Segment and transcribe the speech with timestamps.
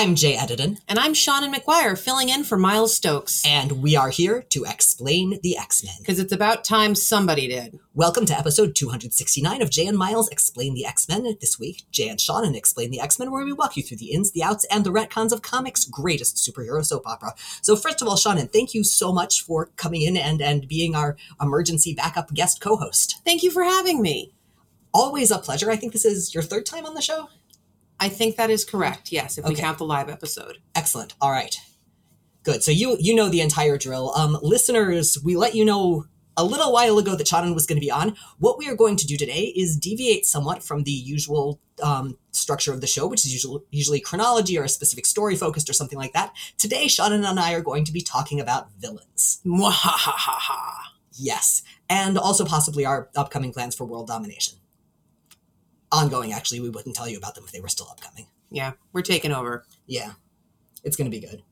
[0.00, 3.44] I'm Jay Edidin, And I'm Shannon McGuire, filling in for Miles Stokes.
[3.44, 5.92] and we are here to explain the X Men.
[5.98, 7.78] Because it's about time somebody did.
[7.92, 11.36] Welcome to episode 269 of Jay and Miles Explain the X Men.
[11.38, 14.12] This week, Jay and Shannon explain the X Men, where we walk you through the
[14.12, 17.34] ins, the outs, and the retcons of comics' greatest superhero soap opera.
[17.60, 20.94] So, first of all, Shannon, thank you so much for coming in and, and being
[20.94, 23.20] our emergency backup guest co host.
[23.26, 24.32] Thank you for having me.
[24.94, 25.70] Always a pleasure.
[25.70, 27.28] I think this is your third time on the show.
[28.00, 29.12] I think that is correct.
[29.12, 30.58] Yes, if we count the live episode.
[30.74, 31.14] Excellent.
[31.20, 31.54] All right.
[32.42, 32.64] Good.
[32.64, 34.12] So you you know the entire drill.
[34.16, 37.84] Um, listeners, we let you know a little while ago that Shannon was going to
[37.84, 38.16] be on.
[38.38, 42.72] What we are going to do today is deviate somewhat from the usual um, structure
[42.72, 45.98] of the show, which is usually usually chronology or a specific story focused or something
[45.98, 46.32] like that.
[46.56, 49.40] Today, Shannon and I are going to be talking about villains.
[49.44, 50.88] Mwahahaha.
[51.12, 54.59] Yes, and also possibly our upcoming plans for world domination.
[55.92, 58.26] Ongoing, actually, we wouldn't tell you about them if they were still upcoming.
[58.50, 59.64] Yeah, we're taking over.
[59.86, 60.12] Yeah,
[60.84, 61.42] it's going to be good.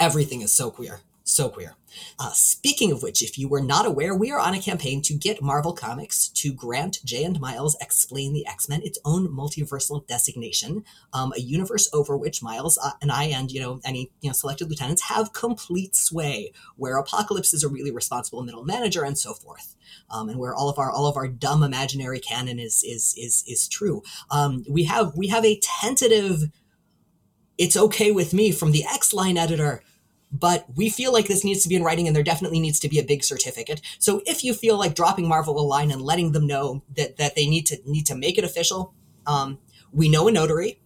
[0.00, 1.00] Everything is so queer.
[1.28, 1.74] So queer.
[2.20, 5.14] Uh, speaking of which, if you were not aware, we are on a campaign to
[5.14, 10.06] get Marvel Comics to grant Jay and Miles Explain the X Men its own multiversal
[10.06, 14.28] designation, um, a universe over which Miles uh, and I and you know any you
[14.30, 19.18] know selected lieutenants have complete sway, where Apocalypse is a really responsible middle manager and
[19.18, 19.74] so forth,
[20.10, 23.42] um, and where all of our all of our dumb imaginary canon is is is
[23.48, 24.00] is true.
[24.30, 26.52] Um, we have we have a tentative
[27.58, 29.82] it's okay with me from the X line editor,
[30.32, 32.88] but we feel like this needs to be in writing and there definitely needs to
[32.88, 33.80] be a big certificate.
[33.98, 37.34] So if you feel like dropping Marvel a line and letting them know that, that
[37.34, 38.94] they need to need to make it official,
[39.26, 39.58] um,
[39.92, 40.80] we know a notary.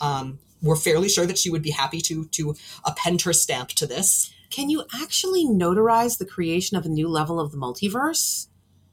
[0.00, 2.54] Um, we're fairly sure that she would be happy to to
[2.84, 4.32] append her stamp to this.
[4.50, 8.48] Can you actually notarize the creation of a new level of the multiverse?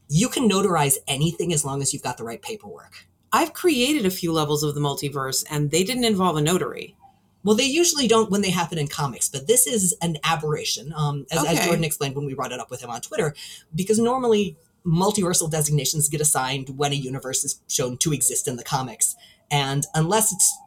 [0.07, 3.07] You can notarize anything as long as you've got the right paperwork.
[3.31, 6.95] I've created a few levels of the multiverse, and they didn't involve a notary.
[7.43, 11.25] Well, they usually don't when they happen in comics, but this is an aberration, um,
[11.31, 13.33] as, as Jordan explained when we brought it up with him on Twitter,
[13.73, 18.63] because normally multiversal designations get assigned when a universe is shown to exist in the
[18.63, 19.15] comics.
[19.51, 20.57] And unless it's,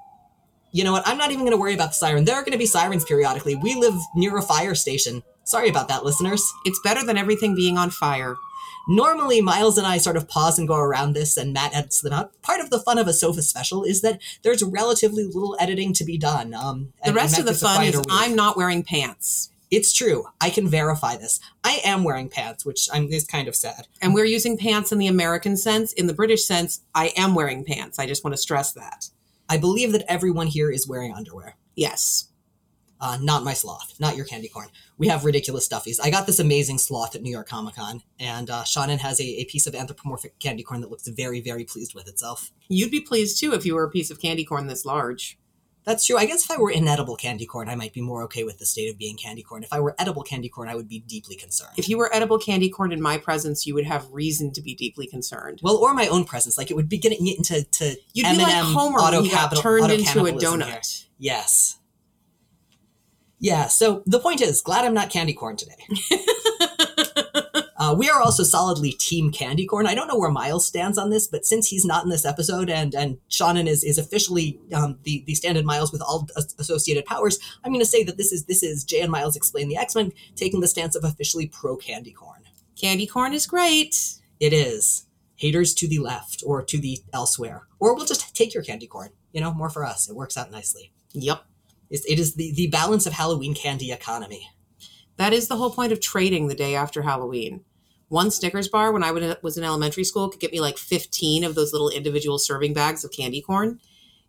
[0.70, 2.24] you know what, I'm not even going to worry about the siren.
[2.24, 3.54] There are going to be sirens periodically.
[3.54, 5.22] We live near a fire station.
[5.44, 6.42] Sorry about that, listeners.
[6.64, 8.36] It's better than everything being on fire.
[8.88, 12.12] Normally, Miles and I sort of pause and go around this, and Matt edits them
[12.12, 12.40] out.
[12.42, 16.04] Part of the fun of a sofa special is that there's relatively little editing to
[16.04, 16.52] be done.
[16.54, 18.06] Um, The and- rest and of the Matt gets a fun is week.
[18.10, 19.50] I'm not wearing pants.
[19.70, 20.24] It's true.
[20.40, 21.40] I can verify this.
[21.64, 23.86] I am wearing pants, which I'm is kind of sad.
[24.02, 25.94] And we're using pants in the American sense.
[25.94, 27.98] In the British sense, I am wearing pants.
[27.98, 29.08] I just want to stress that.
[29.48, 31.56] I believe that everyone here is wearing underwear.
[31.74, 32.28] Yes.
[33.02, 34.68] Uh, not my sloth, not your candy corn.
[34.96, 35.98] We have ridiculous stuffies.
[36.00, 39.24] I got this amazing sloth at New York Comic Con, and uh, Shannon has a,
[39.24, 42.52] a piece of anthropomorphic candy corn that looks very, very pleased with itself.
[42.68, 45.36] You'd be pleased too if you were a piece of candy corn this large.
[45.84, 46.16] That's true.
[46.16, 48.66] I guess if I were inedible candy corn, I might be more okay with the
[48.66, 49.64] state of being candy corn.
[49.64, 51.72] If I were edible candy corn, I would be deeply concerned.
[51.76, 54.76] If you were edible candy corn in my presence, you would have reason to be
[54.76, 55.58] deeply concerned.
[55.60, 58.44] well, or my own presence, like it would be getting into to You'd M&M be
[58.44, 60.74] like Homer when he got turned into a auto-cannibalism here.
[60.76, 61.06] donut.
[61.18, 61.78] Yes.
[63.42, 65.74] Yeah, so the point is, glad I'm not candy corn today.
[67.76, 69.88] uh, we are also solidly team candy corn.
[69.88, 72.70] I don't know where Miles stands on this, but since he's not in this episode
[72.70, 77.04] and and Shannon is is officially um, the the stand-in Miles with all as- associated
[77.04, 79.76] powers, I'm going to say that this is this is Jay and Miles explain the
[79.76, 82.42] X Men taking the stance of officially pro candy corn.
[82.80, 84.20] Candy corn is great.
[84.38, 88.62] It is haters to the left or to the elsewhere, or we'll just take your
[88.62, 89.10] candy corn.
[89.32, 90.08] You know, more for us.
[90.08, 90.92] It works out nicely.
[91.12, 91.44] Yep.
[91.92, 94.48] It's, it is the, the balance of Halloween candy economy.
[95.18, 97.64] That is the whole point of trading the day after Halloween.
[98.08, 101.54] One Snickers bar when I was in elementary school could get me like 15 of
[101.54, 103.78] those little individual serving bags of candy corn.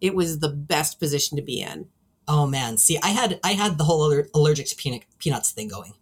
[0.02, 1.88] It was the best position to be in.
[2.28, 5.68] Oh man, see, I had I had the whole aller- allergic to peanut, peanuts thing
[5.68, 5.94] going,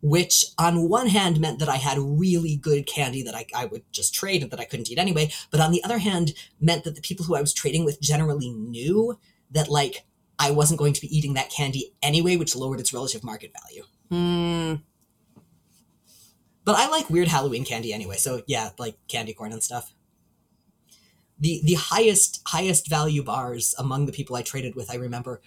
[0.00, 3.82] which on one hand meant that I had really good candy that I, I would
[3.92, 6.94] just trade and that I couldn't eat anyway, but on the other hand meant that
[6.94, 9.18] the people who I was trading with generally knew
[9.50, 10.04] that like
[10.40, 13.84] I wasn't going to be eating that candy anyway, which lowered its relative market value.
[14.10, 14.82] Hmm.
[16.64, 19.92] But I like weird Halloween candy anyway, so yeah, like candy corn and stuff.
[21.38, 25.40] The the highest highest value bars among the people I traded with, I remember,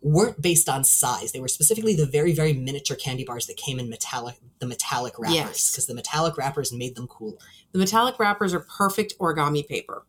[0.00, 1.32] weren't based on size.
[1.32, 5.18] They were specifically the very very miniature candy bars that came in metallic the metallic
[5.18, 5.70] wrappers Yes.
[5.70, 7.38] because the metallic wrappers made them cooler.
[7.72, 10.06] The metallic wrappers are perfect origami paper.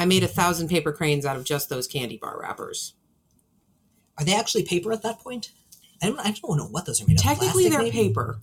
[0.00, 2.94] I made a thousand paper cranes out of just those candy bar wrappers.
[4.16, 5.52] Are they actually paper at that point?
[6.02, 7.22] I don't I don't know what those are made of.
[7.22, 7.90] Technically, they're maybe?
[7.90, 8.38] paper.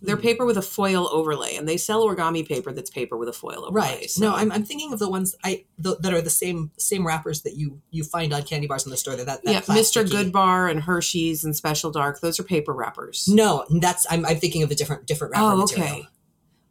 [0.00, 3.32] They're paper with a foil overlay, and they sell origami paper that's paper with a
[3.32, 3.72] foil overlay.
[3.98, 4.10] Right.
[4.10, 7.04] so- No, I'm, I'm thinking of the ones I the, that are the same same
[7.04, 9.16] wrappers that you you find on candy bars in the store.
[9.16, 10.06] That, that yeah, Mr.
[10.06, 12.20] Goodbar and Hershey's and Special Dark.
[12.20, 13.26] Those are paper wrappers.
[13.28, 15.88] No, that's I'm, I'm thinking of a different different wrapper Oh, material.
[15.96, 16.06] okay.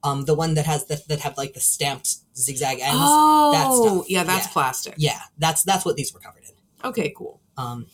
[0.04, 2.96] Um, the one that has that that have like the stamped zigzag ends.
[3.01, 4.10] Oh, stuff.
[4.10, 4.51] yeah, that's Yeah.
[4.54, 4.94] plastic.
[4.98, 6.88] Yeah, that's that's what these were covered in.
[6.88, 7.42] Okay, cool.
[7.57, 7.88] Um,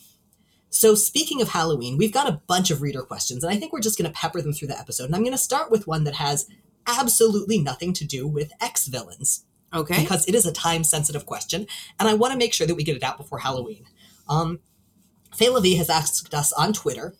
[0.70, 3.80] so speaking of Halloween, we've got a bunch of reader questions, and I think we're
[3.80, 5.06] just going to pepper them through the episode.
[5.06, 6.46] And I'm going to start with one that has
[6.86, 9.44] absolutely nothing to do with ex villains
[9.74, 10.00] Okay.
[10.02, 11.66] because it is a time sensitive question,
[11.98, 13.86] and I want to make sure that we get it out before Halloween.
[14.28, 14.60] Um,
[15.34, 17.14] Faye Levy has asked us on Twitter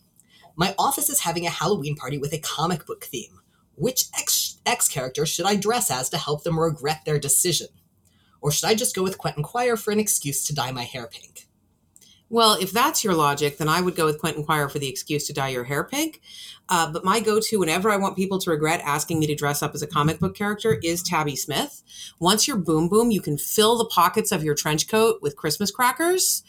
[0.55, 3.41] My office is having a Halloween party with a comic book theme.
[3.75, 7.67] Which ex, ex character should I dress as to help them regret their decision?
[8.41, 11.07] Or should I just go with Quentin Quire for an excuse to dye my hair
[11.07, 11.47] pink?
[12.29, 15.25] Well, if that's your logic, then I would go with Quentin Quire for the excuse
[15.27, 16.21] to dye your hair pink.
[16.67, 19.63] Uh, but my go to whenever I want people to regret asking me to dress
[19.63, 21.81] up as a comic book character is Tabby Smith.
[22.19, 25.71] Once you're boom boom, you can fill the pockets of your trench coat with Christmas
[25.71, 26.43] crackers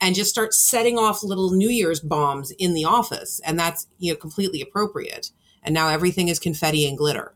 [0.00, 3.40] and just start setting off little New Year's bombs in the office.
[3.44, 5.30] And that's you know completely appropriate.
[5.64, 7.33] And now everything is confetti and glitter.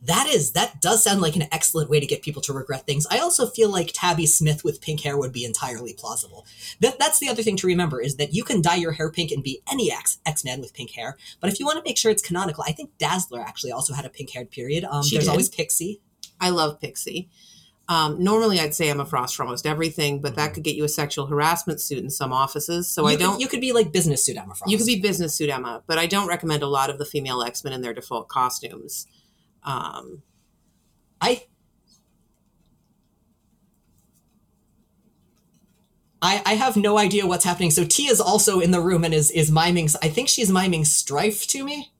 [0.00, 3.04] That is, that does sound like an excellent way to get people to regret things.
[3.10, 6.46] I also feel like Tabby Smith with pink hair would be entirely plausible.
[6.80, 9.32] That, that's the other thing to remember is that you can dye your hair pink
[9.32, 11.16] and be any X X Man with pink hair.
[11.40, 14.04] But if you want to make sure it's canonical, I think Dazzler actually also had
[14.04, 14.84] a pink haired period.
[14.84, 15.30] Um, She there's did.
[15.30, 16.00] always Pixie.
[16.40, 17.28] I love Pixie.
[17.88, 20.84] Um, normally, I'd say I'm a frost for almost everything, but that could get you
[20.84, 22.86] a sexual harassment suit in some offices.
[22.88, 23.40] So you I don't.
[23.40, 24.70] you could be like business suit Emma Frost.
[24.70, 27.42] You could be business suit Emma, but I don't recommend a lot of the female
[27.42, 29.06] X Men in their default costumes.
[29.68, 30.22] Um,
[31.20, 31.44] I.
[36.20, 37.70] I, I have no idea what's happening.
[37.70, 39.88] So T is also in the room and is is miming.
[40.02, 41.92] I think she's miming Stryfe to me.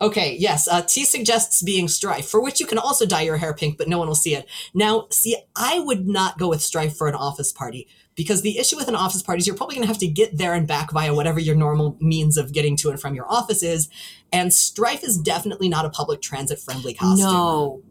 [0.00, 0.66] Okay, yes.
[0.66, 3.88] Uh, T suggests being Stryfe, for which you can also dye your hair pink, but
[3.88, 4.48] no one will see it.
[4.72, 8.76] Now, see, I would not go with Stryfe for an office party because the issue
[8.76, 10.92] with an office party is you're probably going to have to get there and back
[10.92, 13.88] via whatever your normal means of getting to and from your office is,
[14.32, 17.26] and Stryfe is definitely not a public transit friendly costume.
[17.26, 17.82] no.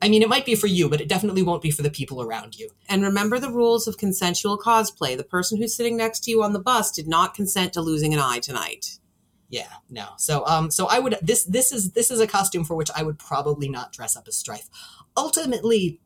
[0.00, 2.22] I mean, it might be for you, but it definitely won't be for the people
[2.22, 2.70] around you.
[2.88, 5.16] And remember the rules of consensual cosplay.
[5.16, 8.14] The person who's sitting next to you on the bus did not consent to losing
[8.14, 8.98] an eye tonight.
[9.48, 10.08] Yeah, no.
[10.18, 13.02] So, um, so I would this this is this is a costume for which I
[13.02, 14.68] would probably not dress up as Stryfe.
[15.16, 16.00] Ultimately,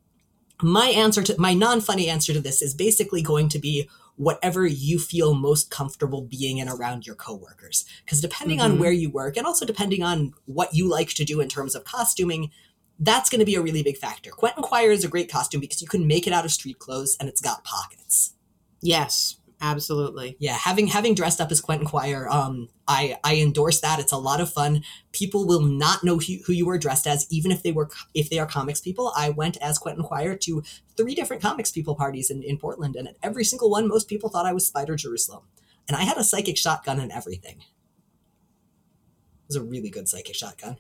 [0.62, 4.98] my answer to my non-funny answer to this is basically going to be whatever you
[4.98, 7.84] feel most comfortable being in around your coworkers.
[8.04, 8.78] Because depending on Mhm.
[8.78, 11.84] where you work, and also depending on what you like to do in terms of
[11.84, 12.50] costuming,
[12.98, 14.30] that's going to be a really big factor.
[14.30, 17.16] Quentin Quire is a great costume because you can make it out of street clothes
[17.18, 18.34] and it's got pockets.
[18.80, 20.36] Yes, absolutely.
[20.40, 23.98] Yeah, having having dressed up as Quentin Quire, um, I I endorse that.
[24.00, 24.82] It's a lot of fun.
[25.12, 28.28] People will not know who, who you were dressed as, even if they were if
[28.28, 29.12] they are comics people.
[29.16, 30.62] I went as Quentin Quire to
[30.96, 34.28] three different comics people parties in, in Portland, and at every single one, most people
[34.28, 35.44] thought I was Spider Jerusalem,
[35.88, 37.58] and I had a psychic shotgun and everything.
[37.60, 40.76] It was a really good psychic shotgun.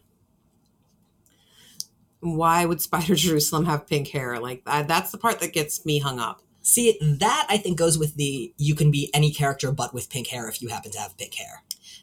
[2.20, 4.38] Why would Spider Jerusalem have pink hair?
[4.38, 6.42] Like that, that's the part that gets me hung up.
[6.62, 10.28] See, that I think goes with the you can be any character but with pink
[10.28, 11.62] hair if you happen to have pink hair.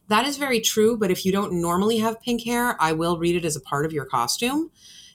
[0.09, 3.35] That is very true, but if you don't normally have pink hair, I will read
[3.35, 4.71] it as a part of your costume.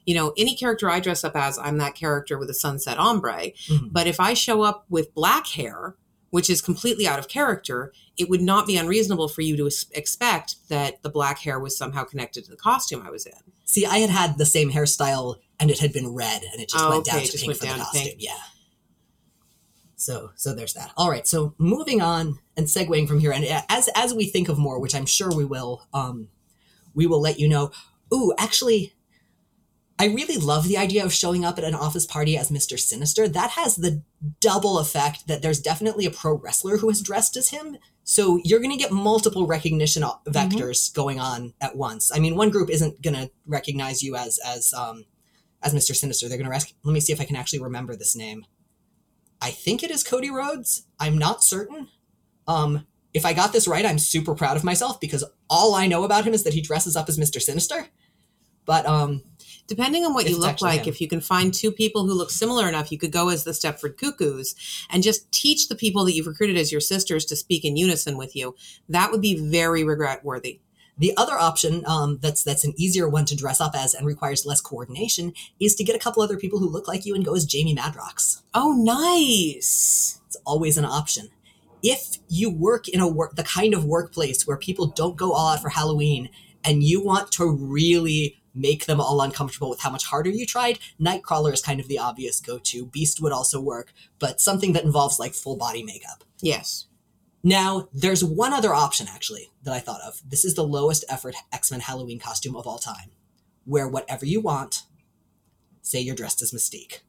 [0.07, 3.51] You know, any character I dress up as, I'm that character with a sunset ombre.
[3.69, 3.93] Mhm.
[3.93, 5.97] But if I show up with black hair,
[6.31, 10.57] which is completely out of character, it would not be unreasonable for you to expect
[10.69, 13.33] that the black hair was somehow connected to the costume I was in.
[13.65, 16.85] See, I had had the same hairstyle and it had been red and it just
[16.85, 18.15] Oh, went down okay, to pink for the costume.
[18.19, 18.37] Yeah.
[20.05, 20.91] So, so there's that.
[20.97, 21.27] All right.
[21.27, 24.95] So moving on and segueing from here, and as as we think of more, which
[24.95, 26.29] I'm sure we will, um,
[26.93, 27.71] we will let you know.
[28.13, 28.93] Ooh, actually,
[29.99, 33.27] I really love the idea of showing up at an office party as Mister Sinister.
[33.29, 34.03] That has the
[34.41, 37.79] double effect that there's definitely a pro wrestler who is dressed as him.
[38.03, 42.13] So you're going to get multiple recognition o- vectors going on at once.
[42.15, 45.07] I mean, one group isn't going to recognize you as as um,
[45.63, 46.29] as Mister Sinister.
[46.29, 46.75] They're going to ask.
[46.83, 48.45] Let me see if I can actually remember this name.
[49.45, 50.87] I think it is Cody Rhodes.
[50.99, 51.89] I'm not certain.
[52.49, 56.05] Um, if I got this right, I'm super proud of myself because all I know
[56.05, 57.89] about him is that he dresses up as Mister Sinister.
[58.65, 59.23] But um,
[59.67, 60.89] Depending on what you look like, him.
[60.89, 63.53] if you can find two people who look similar enough, you could go as the
[63.53, 64.55] Stepford Cuckoos
[64.91, 68.19] and just teach the people that you've recruited as your sisters to speak in unison
[68.19, 68.55] with you.
[68.91, 70.61] That would be very regret worthy.
[70.97, 74.47] The other option um, that's that's an easier one to dress up as and requires
[74.47, 77.35] less coordination is to get a couple other people who look like you and go
[77.35, 78.43] as Jamie Madrox.
[78.55, 80.21] Oh, nice.
[80.27, 81.31] It's always an option.
[81.83, 85.49] If you work in a work the kind of workplace where people don't go all
[85.49, 86.31] out for Halloween
[86.65, 90.79] and you want to really make them all uncomfortable with how much harder you tried,
[91.01, 92.87] Nightcrawler is kind of the obvious go to.
[92.87, 96.23] Beast would also work, but something that involves like full body makeup.
[96.41, 96.87] Yes.
[97.47, 100.21] Now, there's one other option actually that I thought of.
[100.27, 103.11] This is the lowest effort X Men Halloween costume of all time,
[103.67, 104.83] Wear whatever you want,
[105.83, 107.01] say you're dressed as Mystique.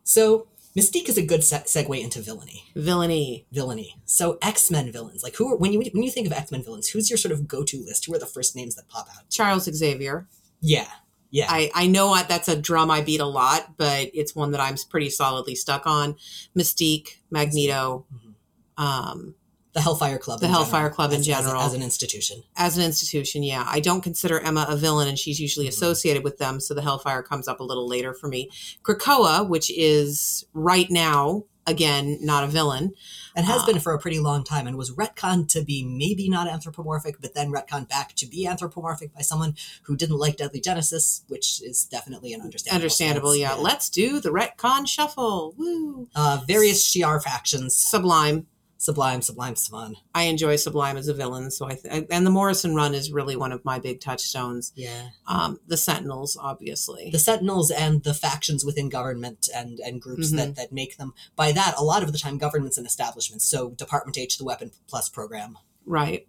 [0.07, 2.65] So, Mystique is a good se- segue into villainy.
[2.77, 3.47] Villainy.
[3.53, 3.97] Villainy.
[4.05, 6.63] So, X Men villains, like who are, when you when you think of X Men
[6.63, 8.05] villains, who's your sort of go to list?
[8.05, 9.31] Who are the first names that pop out?
[9.31, 10.29] Charles Xavier.
[10.61, 10.89] Yeah,
[11.35, 14.53] yeah, I, I know I, that's a drum I beat a lot, but it's one
[14.53, 16.15] that I'm pretty solidly stuck on.
[16.57, 18.83] Mystique, Magneto, Mhm.
[18.83, 19.35] um,
[19.73, 20.39] the Hellfire Club.
[20.39, 21.61] The Hellfire general, Club in as- as general.
[21.63, 22.45] as, an institution.
[22.57, 23.65] as an institution, yeah.
[23.67, 25.71] I don't consider Emma a villain, and she's usually Mhm.
[25.71, 28.49] associated with them, so the Hellfire comes up a little later for me.
[28.85, 32.93] Krakoa, which is right now, again, not a villain.
[33.37, 33.67] and has Ah.
[33.67, 37.35] been for a pretty long time and was retconned to be maybe not anthropomorphic but
[37.35, 41.85] then retconned back to be anthropomorphic by someone who didn't like deadly genesis which is
[41.85, 43.41] definitely an understandable Understandable, stance.
[43.41, 43.55] yeah.
[43.61, 45.53] Let's do the retcon shuffle.
[45.57, 46.07] Woo!
[46.15, 48.47] uh, various Shi'ar factions Sublime.
[48.85, 52.75] Sublime sublime fun I enjoy Sublime as a villain, so I th- and the Morrison
[52.75, 54.73] run is really one of my big touchstones.
[54.77, 57.09] yeah Um, the Sentinels, obviously.
[57.11, 60.37] the sentinels and the factions within government and and groups Mm-hmm.
[60.37, 63.71] that that make them by that a lot of the time governments and establishments so
[63.71, 65.51] department h the weapon plus program
[65.99, 66.27] right.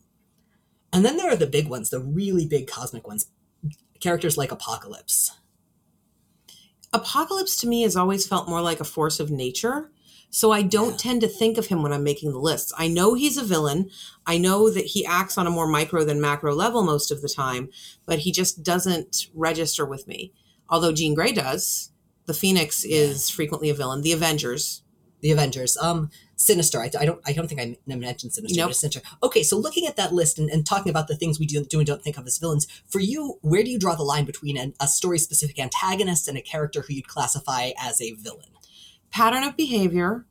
[0.93, 3.27] and then there are the big ones the really big cosmic ones
[3.99, 5.19] characters like apocalypse
[6.93, 9.91] Apocalypse to me has always felt more like a force of nature.
[10.37, 10.97] So I don't Yeah.
[10.97, 12.73] tend to think of him when I'm making the lists.
[12.77, 13.89] I know he's a villain.
[14.25, 17.29] I know that he acts on a more micro than macro level most of the
[17.29, 17.69] time,
[18.05, 20.33] but he just doesn't register with me.
[20.69, 21.91] Although Jean Grey does.
[22.25, 24.01] The Phoenix is frequently a villain.
[24.01, 24.81] The Avengers.
[25.21, 25.77] the Avengers.
[25.77, 26.81] Um, Sinister.
[26.81, 27.21] I, I don't.
[27.25, 28.59] I don't think I mentioned Sinister.
[28.59, 28.73] Nope.
[28.73, 29.01] Sinister.
[29.23, 31.79] Okay, so looking at that list and, and talking about the things we do, do
[31.79, 34.57] and don't think of as villains, for you, where do you draw the line between
[34.57, 38.49] an, a story-specific antagonist and a character who you'd classify as a villain?
[39.11, 40.25] Pattern of behavior,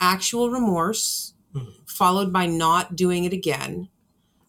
[0.00, 1.74] actual remorse, Mhm.
[1.86, 3.88] followed by not doing it again.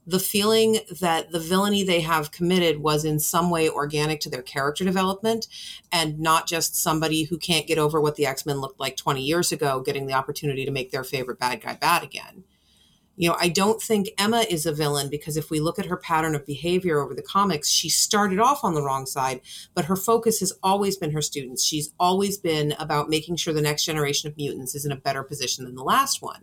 [0.08, 4.42] The feeling that the villainy they have committed was in some way organic to their
[4.42, 5.48] character development
[5.92, 9.22] and not just somebody who can't get over what the X Men looked like 20
[9.22, 12.46] years ago, getting the opportunity to make their favorite bad guy bad again.
[13.22, 15.96] You know, I don't think Emma is a villain because if we look at her
[15.96, 19.42] pattern of behavior over the comics, she started off on the wrong side,
[19.76, 21.64] but her focus has always been her students.
[21.64, 25.22] She's always been about making sure the next generation of mutants is in a better
[25.22, 26.42] position than the last one.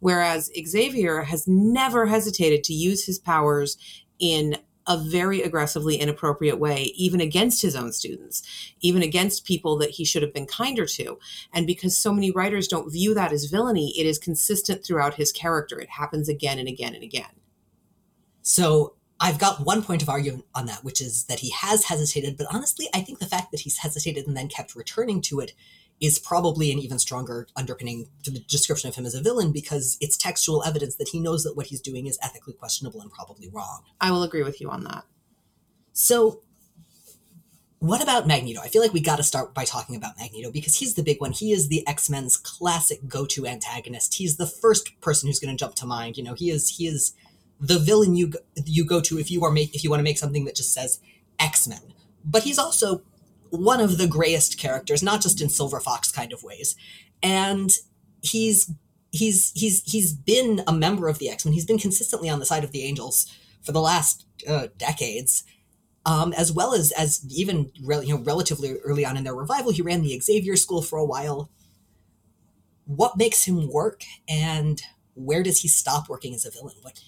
[0.00, 3.76] Whereas Xavier has never hesitated to use his powers
[4.18, 8.42] in a very aggressively inappropriate way, even against his own students,
[8.80, 11.18] even against people that he should have been kinder to.
[11.52, 15.32] And because so many writers don't view that as villainy, it is consistent throughout his
[15.32, 15.78] character.
[15.80, 17.40] It happens again and again and again.
[18.42, 22.36] So I've got one point of argument on that, which is that he has hesitated.
[22.36, 25.52] But honestly, I think the fact that he's hesitated and then kept returning to it
[26.00, 29.96] is probably an even stronger underpinning to the description of him as a villain because
[30.00, 33.48] it's textual evidence that he knows that what he's doing is ethically questionable and probably
[33.48, 33.82] wrong.
[34.00, 35.04] I will agree with you on that.
[35.92, 36.42] So,
[37.78, 38.60] what about Magneto?
[38.60, 41.20] I feel like we got to start by talking about Magneto because he's the big
[41.20, 41.32] one.
[41.32, 44.14] He is the X Men's classic go-to antagonist.
[44.14, 46.16] He's the first person who's going to jump to mind.
[46.16, 47.14] You know, he is he is
[47.60, 50.04] the villain you go, you go to if you are make if you want to
[50.04, 50.98] make something that just says
[51.38, 51.80] X Men.
[52.24, 53.02] But he's also
[53.56, 56.76] one of the grayest characters, not just in Silver Fox kind of ways,
[57.22, 57.70] and
[58.22, 58.70] he's
[59.12, 61.54] he's he's he's been a member of the X Men.
[61.54, 63.26] He's been consistently on the side of the Angels
[63.62, 65.44] for the last uh, decades
[66.06, 69.72] um, as well as as even re- you know relatively early on in their revival,
[69.72, 71.50] he ran the Xavier School for a while.
[72.84, 74.82] What makes him work, and
[75.14, 76.76] where does he stop working as a villain?
[76.82, 77.00] What?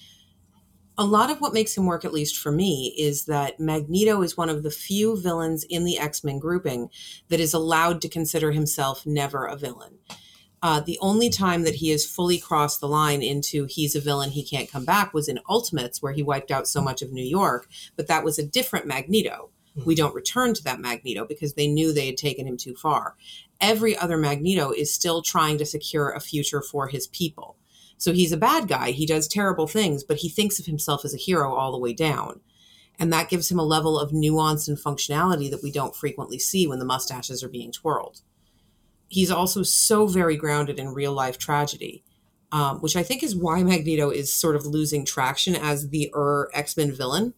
[0.98, 4.36] A lot of what makes him work, at least for me, is that Magneto is
[4.36, 6.88] one of the few villains in the X Men grouping
[7.28, 9.98] that is allowed to consider himself never a villain.
[10.62, 14.30] Uh, the only time that he has fully crossed the line into he's a villain,
[14.30, 17.24] he can't come back was in Ultimates, where he wiped out so much of New
[17.24, 19.50] York, but that was a different Magneto.
[19.84, 23.14] We don't return to that Magneto because they knew they had taken him too far.
[23.60, 27.56] Every other Magneto is still trying to secure a future for his people.
[27.98, 28.90] So he's a bad guy.
[28.90, 31.92] He does terrible things, but he thinks of himself as a hero all the way
[31.92, 32.40] down.
[32.98, 36.66] And that gives him a level of nuance and functionality that we don't frequently see
[36.66, 38.20] when the mustaches are being twirled.
[39.08, 42.02] He's also so very grounded in real life tragedy,
[42.52, 46.50] um, which I think is why Magneto is sort of losing traction as the er
[46.52, 47.34] X Men villain.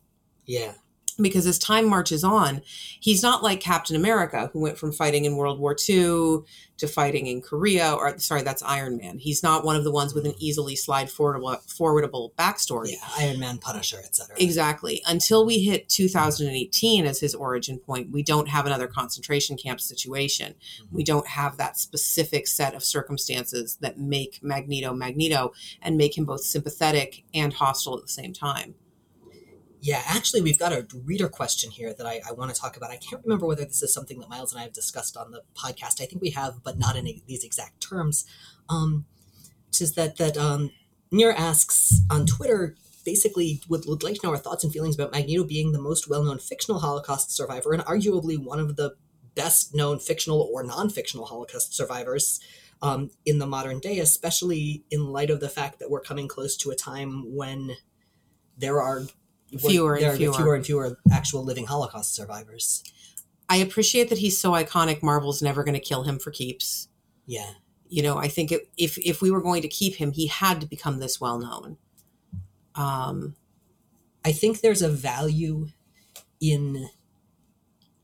[0.47, 0.75] Yeah,
[1.21, 2.63] because as time marches on,
[3.01, 6.41] he's not like Captain America, who went from fighting in World War II
[6.79, 9.19] to fighting in Korea, or sorry, that's Iron Man.
[9.19, 12.93] He's not one of the ones with an easily slide forwardable, forwardable backstory.
[12.93, 14.37] Yeah, Iron Man, Punisher, etc.
[14.39, 15.03] Exactly.
[15.07, 20.55] Until we hit 2018 as his origin point, we don't have another concentration camp situation.
[20.55, 20.97] Mm-hmm.
[20.97, 26.25] We don't have that specific set of circumstances that make Magneto Magneto and make him
[26.25, 28.77] both sympathetic and hostile at the same time.
[29.81, 32.91] Yeah, actually, we've got a reader question here that I, I want to talk about.
[32.91, 35.43] I can't remember whether this is something that Miles and I have discussed on the
[35.57, 36.03] podcast.
[36.03, 38.25] I think we have, but not in a, these exact terms.
[38.69, 39.07] Um,
[39.81, 40.73] is that that um,
[41.13, 45.13] Nir asks on Twitter, basically would, would like to know our thoughts and feelings about
[45.13, 48.97] Magneto being the most well-known fictional Holocaust survivor and arguably one of the
[49.35, 52.41] best-known fictional or non-fictional Holocaust survivors
[52.83, 56.57] um, in the modern day, especially in light of the fact that we're coming close
[56.57, 57.77] to a time when
[58.57, 59.05] there are
[59.57, 60.35] Fewer and there fewer.
[60.35, 62.83] fewer and fewer actual living Holocaust survivors.
[63.49, 65.03] I appreciate that he's so iconic.
[65.03, 66.89] Marvel's never going to kill him for keeps.
[67.27, 67.53] Yeah,
[67.89, 70.61] You know, I think it, if if we were going to keep him, he had
[70.61, 71.77] to become this well known.
[72.75, 73.35] Um,
[74.25, 75.69] I think there's a value
[76.41, 76.89] in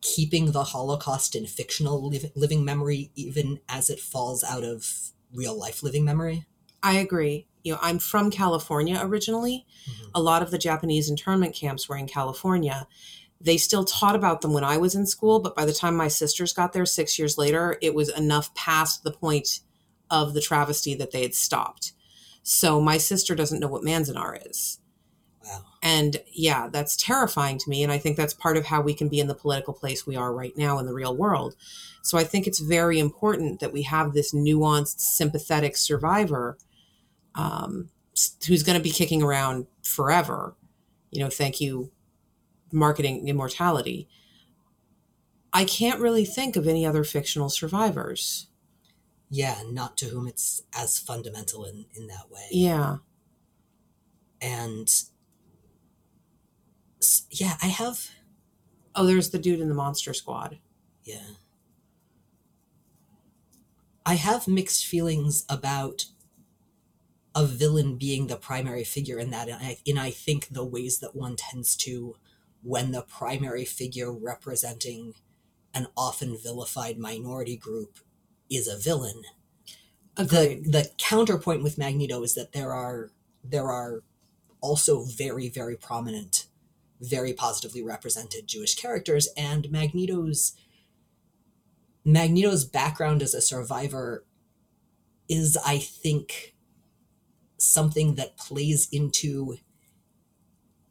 [0.01, 5.59] keeping the Holocaust in fictional liv- living memory, even as it falls out of real
[5.59, 6.47] life living memory.
[6.83, 7.47] I agree.
[7.65, 9.67] You know, I'm from California originally.
[9.89, 10.11] Mhm.
[10.15, 12.87] A lot of the Japanese internment camps were in California.
[13.41, 16.09] They still taught about them when I was in school, but by the time my
[16.09, 19.61] sisters got there six years later, it was enough past the point
[20.11, 21.93] of the travesty that they had stopped.
[22.43, 24.79] So my sister doesn't know what Manzanar is.
[25.45, 25.65] Wow.
[25.83, 27.83] And yeah, that's terrifying to me.
[27.83, 30.17] And I think that's part of how we can be in the political place we
[30.17, 31.57] are right now in the real world.
[32.03, 36.59] So I think it's very important that we have this nuanced, sympathetic survivor
[37.35, 37.91] um,
[38.47, 40.55] who's going to be kicking around forever.
[41.11, 41.91] You know, thank you,
[42.73, 44.09] marketing immortality.
[45.53, 48.49] I can't really think of any other fictional survivors.
[49.31, 52.47] Yeah, not to whom it's as fundamental in, in that way.
[52.51, 52.97] Yeah.
[54.41, 54.89] And
[57.31, 58.11] yeah, I have.
[58.95, 60.59] Oh, there's the dude in the Monster Squad.
[61.03, 61.35] Yeah.
[64.07, 66.07] I have mixed feelings about
[67.35, 71.01] a villain being the primary figure in that, and I, and I think the ways
[71.01, 72.17] that one tends to
[72.63, 75.15] when the primary figure representing
[75.75, 77.99] an often vilified minority group
[78.49, 79.23] is a villain.
[80.17, 80.65] Agreed.
[80.67, 83.11] The the counterpoint with Magneto is that there are
[83.43, 84.03] there are
[84.61, 86.47] also very very prominent,
[87.01, 90.55] very positively represented Jewish characters, and Magneto's
[92.05, 94.25] Magneto's background as a survivor
[95.29, 96.54] is, I think,
[97.67, 99.57] something that plays into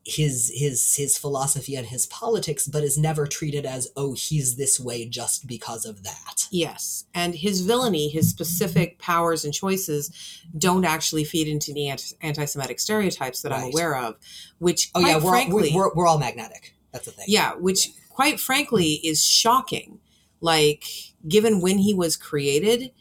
[0.05, 4.79] his his his philosophy and his politics, but is never treated as oh he's this
[4.79, 6.47] way just because of that.
[6.51, 7.05] Yes.
[7.13, 10.11] And his villainy, his specific powers and choices
[10.57, 11.87] don't actually feed into the
[12.21, 14.15] anti Semitic stereotypes that I'm aware of,
[14.59, 16.75] which, Oh quite yeah, we're, frankly, all, we're we're all magnetic.
[16.91, 17.25] That's the thing.
[17.29, 19.99] yeah, which quite frankly is shocking.
[20.41, 20.83] Like,
[21.25, 22.91] given when he was created,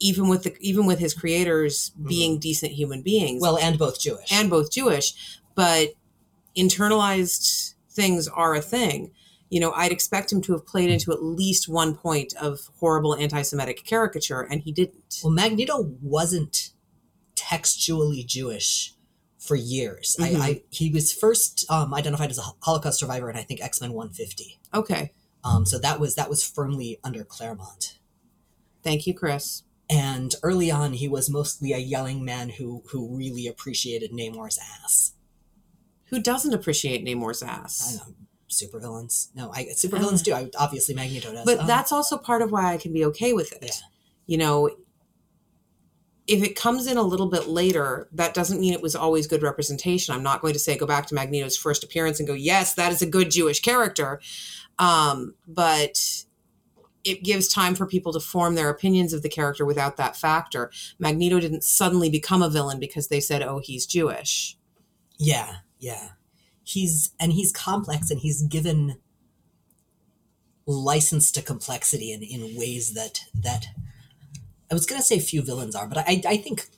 [0.00, 3.54] even with the even with his creators being decent human beings, Mm-hmm.
[3.54, 4.32] Well, and both Jewish.
[4.32, 5.14] and both Jewish,
[5.54, 5.90] but
[6.56, 9.12] internalized things are a thing.
[9.50, 13.16] You know, I'd expect him to have played into at least one point of horrible
[13.16, 15.20] anti Semitic caricature, and he didn't.
[15.24, 16.70] well, Magneto wasn't
[17.34, 18.94] textually Jewish
[19.38, 20.16] for years.
[20.20, 20.40] Mhm.
[20.40, 23.80] I, I he was first um, identified as a Holocaust survivor and I think X
[23.80, 24.60] Men 150.
[24.72, 25.12] Okay.
[25.42, 27.98] Um, so that was that was firmly under Claremont.
[28.84, 29.62] Thank you, Chris.
[29.90, 35.14] And early on, he was mostly a yelling man who who really appreciated Namor's ass.
[36.06, 37.96] Who doesn't appreciate Namor's I ass?
[37.96, 38.14] know
[38.48, 39.28] supervillains.
[39.34, 40.34] No, I supervillains do.
[40.34, 41.44] I, obviously, Magneto does.
[41.44, 43.58] But Um, that's also part of why I can be okay with it.
[43.62, 43.72] Yeah.
[44.26, 44.70] You know,
[46.26, 49.42] if it comes in a little bit later, that doesn't mean it was always good
[49.42, 50.14] representation.
[50.14, 52.92] I'm not going to say go back to Magneto's first appearance and go, yes, that
[52.92, 54.20] is a good Jewish character.
[54.78, 56.24] Um, but
[57.04, 60.70] it gives time for people to form their opinions of the character without that factor.
[60.98, 64.56] Magneto didn't suddenly become a villain because they said, oh, he's Jewish.
[65.18, 66.10] Yeah, yeah.
[66.62, 68.98] He's and he's complex and he's given
[70.66, 73.66] license to complexity in, in ways that that
[74.70, 76.68] I was gonna say few villains are, but I I think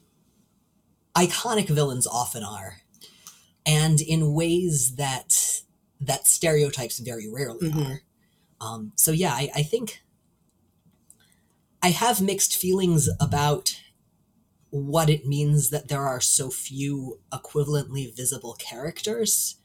[1.15, 2.79] iconic villains often are.
[3.67, 5.63] And in ways that
[6.01, 7.87] that stereotypes very rarely Mhm.
[7.91, 8.03] are.
[8.61, 10.02] Um, so yeah, I, I think
[11.83, 13.77] I have mixed feelings about
[14.71, 19.57] what it means that there are so few equivalently visible characters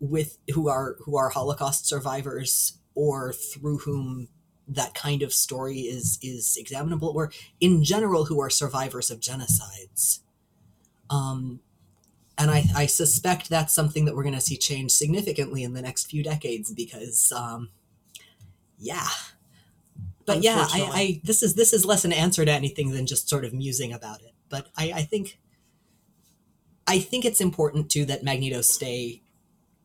[0.00, 4.28] with who are who are Holocaust survivors or through whom
[4.68, 7.30] that kind of story is is examinable, or
[7.60, 10.20] in general who are survivors of genocides.
[11.08, 11.60] Um,
[12.36, 15.80] and I, I suspect that's something that we're going to see change significantly in the
[15.80, 17.70] next few decades because, um,
[18.78, 19.06] yeah.
[20.26, 23.28] But yeah, I, I this is this is less an answer to anything than just
[23.28, 24.32] sort of musing about it.
[24.48, 25.38] But I, I think
[26.86, 29.22] I think it's important too that Magneto stay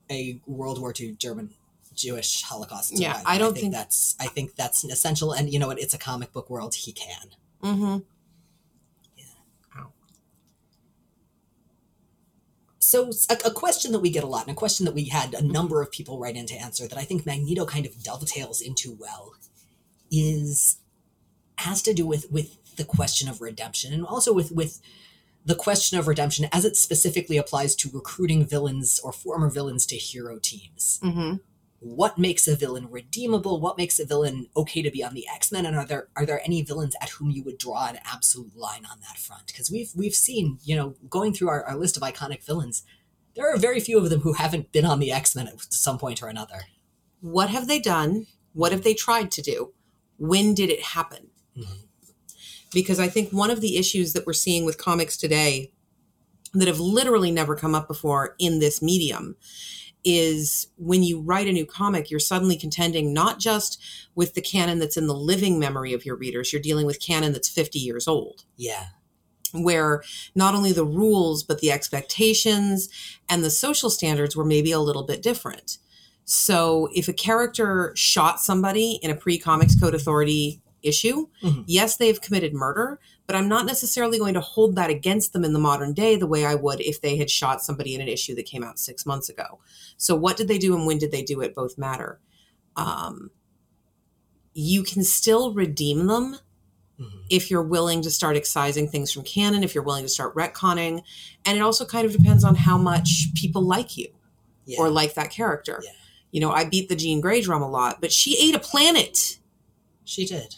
[0.10, 1.52] a World War II German
[1.94, 2.98] Jewish Holocaust.
[2.98, 3.22] Yeah.
[3.26, 5.32] I don't think- that's I think that's essential.
[5.32, 5.80] And you know what?
[5.80, 6.74] It's a comic book world.
[6.76, 7.28] He can.
[7.64, 7.98] Mm-hmm.
[9.18, 9.84] Yeah.
[12.80, 15.34] So, a, a question that we get a lot, and a question that we had
[15.34, 18.60] a number of people write in to answer that I think Magneto kind of dovetails
[18.60, 19.36] into well,
[20.12, 20.78] is
[21.58, 24.82] has to do with with the question of redemption, and also with with
[25.46, 29.96] the question of redemption as it specifically applies to recruiting villains or former villains to
[29.96, 31.00] hero teams.
[31.04, 31.38] Mm-hmm.
[31.80, 33.60] What makes a villain redeemable?
[33.60, 35.66] What makes a villain okay to be on the X Men?
[35.66, 38.86] And are there are there any villains at whom you would draw an absolute line
[38.86, 39.48] on that front?
[39.48, 42.84] Because we've we've seen, you know, going through our, our list of iconic villains,
[43.36, 45.98] there are very few of them who haven't been on the X Men at some
[45.98, 46.62] point or another.
[47.20, 48.28] What have they done?
[48.54, 49.74] What have they tried to do?
[50.22, 51.32] When did it happen?
[51.58, 51.88] Mhm.
[52.72, 55.72] Because I think one of the issues that we're seeing with comics today
[56.54, 59.36] that have literally never come up before in this medium
[60.04, 63.82] is when you write a new comic, you're suddenly contending not just
[64.14, 67.34] with the canon that's in the living memory of your readers, you're dealing with canon
[67.34, 68.46] that's 50 years old.
[68.58, 68.88] Yeah,
[69.54, 70.04] where
[70.36, 72.90] not only the rules but the expectations
[73.28, 75.80] and the social standards were maybe a little bit different.
[76.26, 81.64] So if a character shot somebody in a pre-comics code authority issue, Mhm.
[81.68, 85.54] yes, they've committed murder, but I'm not necessarily going to hold that against them in
[85.54, 88.34] the modern day the way I would if they had shot somebody in an issue
[88.36, 89.60] that came out six months ago.
[89.98, 91.54] So what did they do and when did they do it?
[91.54, 92.20] Both matter.
[92.76, 93.32] Um,
[94.54, 96.38] you can still redeem them
[97.00, 97.24] Mhm.
[97.30, 101.04] if you're willing to start excising things from canon, if you're willing to start retconning.
[101.46, 104.08] And it also kind of depends on how much people like you
[104.66, 104.80] yeah.
[104.80, 105.82] or like that character.
[105.84, 105.92] Yeah.
[106.32, 109.40] You know, I beat the Jean Grey drum a lot, but she ate a planet.
[110.04, 110.56] she did.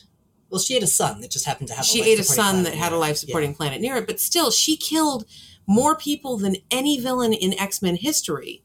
[0.49, 1.83] Well, she had a son that just happened to have.
[1.83, 4.51] She a ate a son that had a life supporting planet near it, but still,
[4.51, 5.25] she killed
[5.65, 8.63] more people than any villain in X Men history.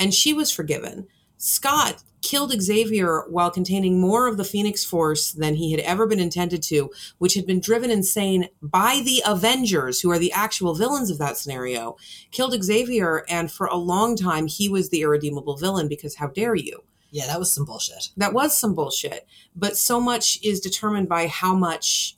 [0.00, 1.06] And she was forgiven.
[1.36, 6.20] Scott killed Xavier while containing more of the Phoenix Force than he had ever been
[6.20, 11.10] intended to, which had been driven insane by the Avengers, who are the actual villains
[11.10, 11.96] of that scenario.
[12.30, 16.54] Killed Xavier, and for a long time, he was the irredeemable villain because how dare
[16.54, 16.82] you?
[17.10, 18.10] Yeah, that was some bullshit.
[18.18, 19.26] that was some bullshit
[19.56, 22.16] but so much is determined by how much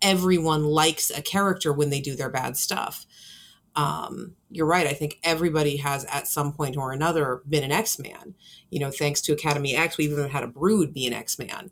[0.00, 3.06] everyone likes a character when they do their bad stuff
[3.78, 8.34] um, you're right i think everybody has at some point or another been an x-man.
[8.70, 11.70] You know thanks to academy x we've even had a brood be an x-man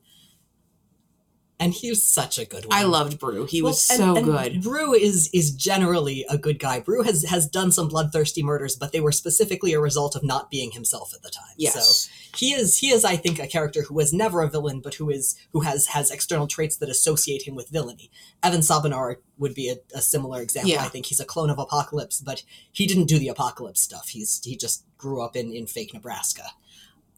[1.59, 2.77] And he was such a good one.
[2.77, 6.59] i loved Broo he Well, was so and good Broo is is generally a good
[6.59, 6.81] guy.
[6.81, 10.51] Broo has has done some bloodthirsty murders, but they were specifically a result of not
[10.51, 11.55] being himself at the time.
[11.57, 14.81] yes So he is he is I think a character who was never a villain,
[14.81, 18.11] but who is who has has external traits that associate him with villainy.
[18.43, 20.71] Evan Sabahnur would be a, a similar example.
[20.73, 20.85] Yeah.
[20.85, 24.09] I think he's a clone of Apocalypse, but he didn't do the Apocalypse stuff.
[24.09, 26.43] He's he just grew up in in fake Nebraska.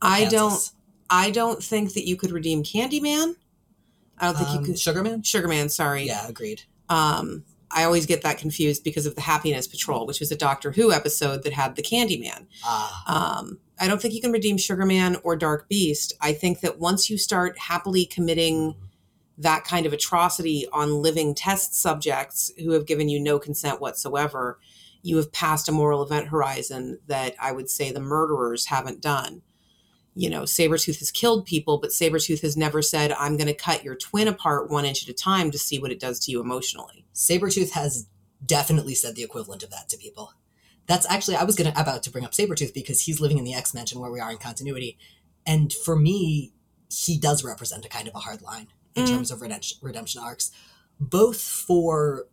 [0.00, 0.70] i don't
[1.10, 3.34] i don't think that you could redeem candyman
[4.20, 5.22] i don't think Um, you could Sugarman.
[5.22, 6.62] sugarman sorry Yeah, agreed.
[6.88, 10.72] um, I always get that confused because of the Happiness Patrol, which was a Doctor
[10.72, 12.46] Who episode that had the Candyman.
[12.64, 16.14] Ah, Um, I don't think you can redeem Sugarman or Dark Beast.
[16.22, 18.74] I think that once you start happily committing
[19.36, 24.58] that kind of atrocity on living test subjects who have given you no consent whatsoever,
[25.02, 29.42] you have passed a moral event horizon that I would say the murderers haven't done.
[30.18, 33.84] You know, Sabretooth has killed people, but Sabretooth has never said, I'm going to cut
[33.84, 36.40] your twin apart one inch at a time to see what it does to you
[36.40, 37.06] emotionally.
[37.14, 38.08] Sabretooth has
[38.44, 40.32] definitely said the equivalent of that to people.
[40.88, 43.54] That's actually I was gonna about to bring up Sabretooth because he's living in the
[43.54, 44.98] X Mansion where we are in continuity.
[45.46, 46.52] And for me,
[46.90, 49.08] he does represent a kind of a hard line in Mm.
[49.10, 50.50] terms of redemption, redemption arcs.
[50.98, 52.26] Both for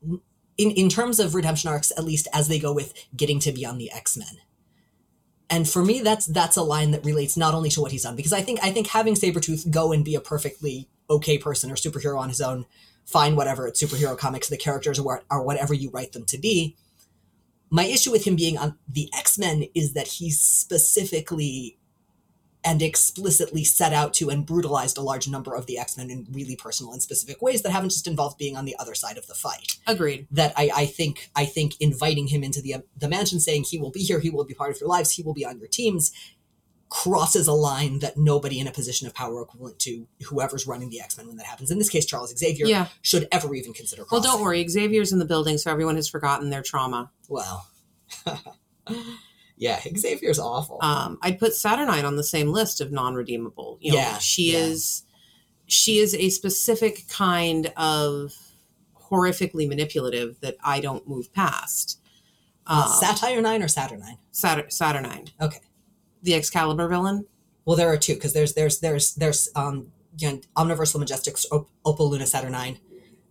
[0.00, 3.66] in, in terms of redemption arcs, at least as they go with getting to be
[3.66, 4.38] on the X-Men.
[5.48, 8.16] And for me, that's that's a line that relates not only to what he's done,
[8.16, 11.76] because I think I think having Sabretooth go and be a perfectly okay person or
[11.76, 12.66] superhero on his own
[13.04, 16.76] fine whatever superhero comics the characters are, are whatever you write them to be.
[17.70, 21.78] My issue with him being on the x-men is that he specifically
[22.66, 26.26] and explicitly set out to and brutalized a large number of the X Men in
[26.32, 29.26] really personal and specific ways that haven't just involved being on the other side of
[29.28, 29.76] the fight.
[29.86, 30.26] Agreed.
[30.32, 33.92] That I, I think I think inviting him into the the mansion, saying he will
[33.92, 36.10] be here, he will be part of your lives, he will be on your teams,
[36.88, 41.00] crosses a line that nobody in a position of power equivalent to whoever's running the
[41.00, 41.70] X Men when that happens.
[41.70, 42.88] In this case, Charles Xavier Yeah.
[43.02, 44.04] should ever even consider.
[44.10, 44.66] Well, don't worry.
[44.68, 47.10] Xavier's in the building, so everyone has forgotten their trauma.
[47.28, 47.68] Well,
[49.56, 50.78] yeah, Xavier's awful.
[50.82, 53.78] Um, I'd put Saturnyne on the same list of non-redeemable.
[53.80, 54.58] You know, Yeah, she yeah.
[54.58, 55.02] is.
[55.68, 58.32] She is a specific kind of
[59.10, 62.00] horrifically manipulative that I don't move past.
[62.66, 64.18] Uh, Um, Satire Nine or Saturnyne?
[64.32, 65.60] Satur- Saturnyne, Okay.
[66.22, 67.26] the Excalibur villain.
[67.64, 69.88] Well, there are two because there's there's there's there's um
[70.18, 72.78] you know, Omniversal Majestrix Op- Opal Luna Saturnine,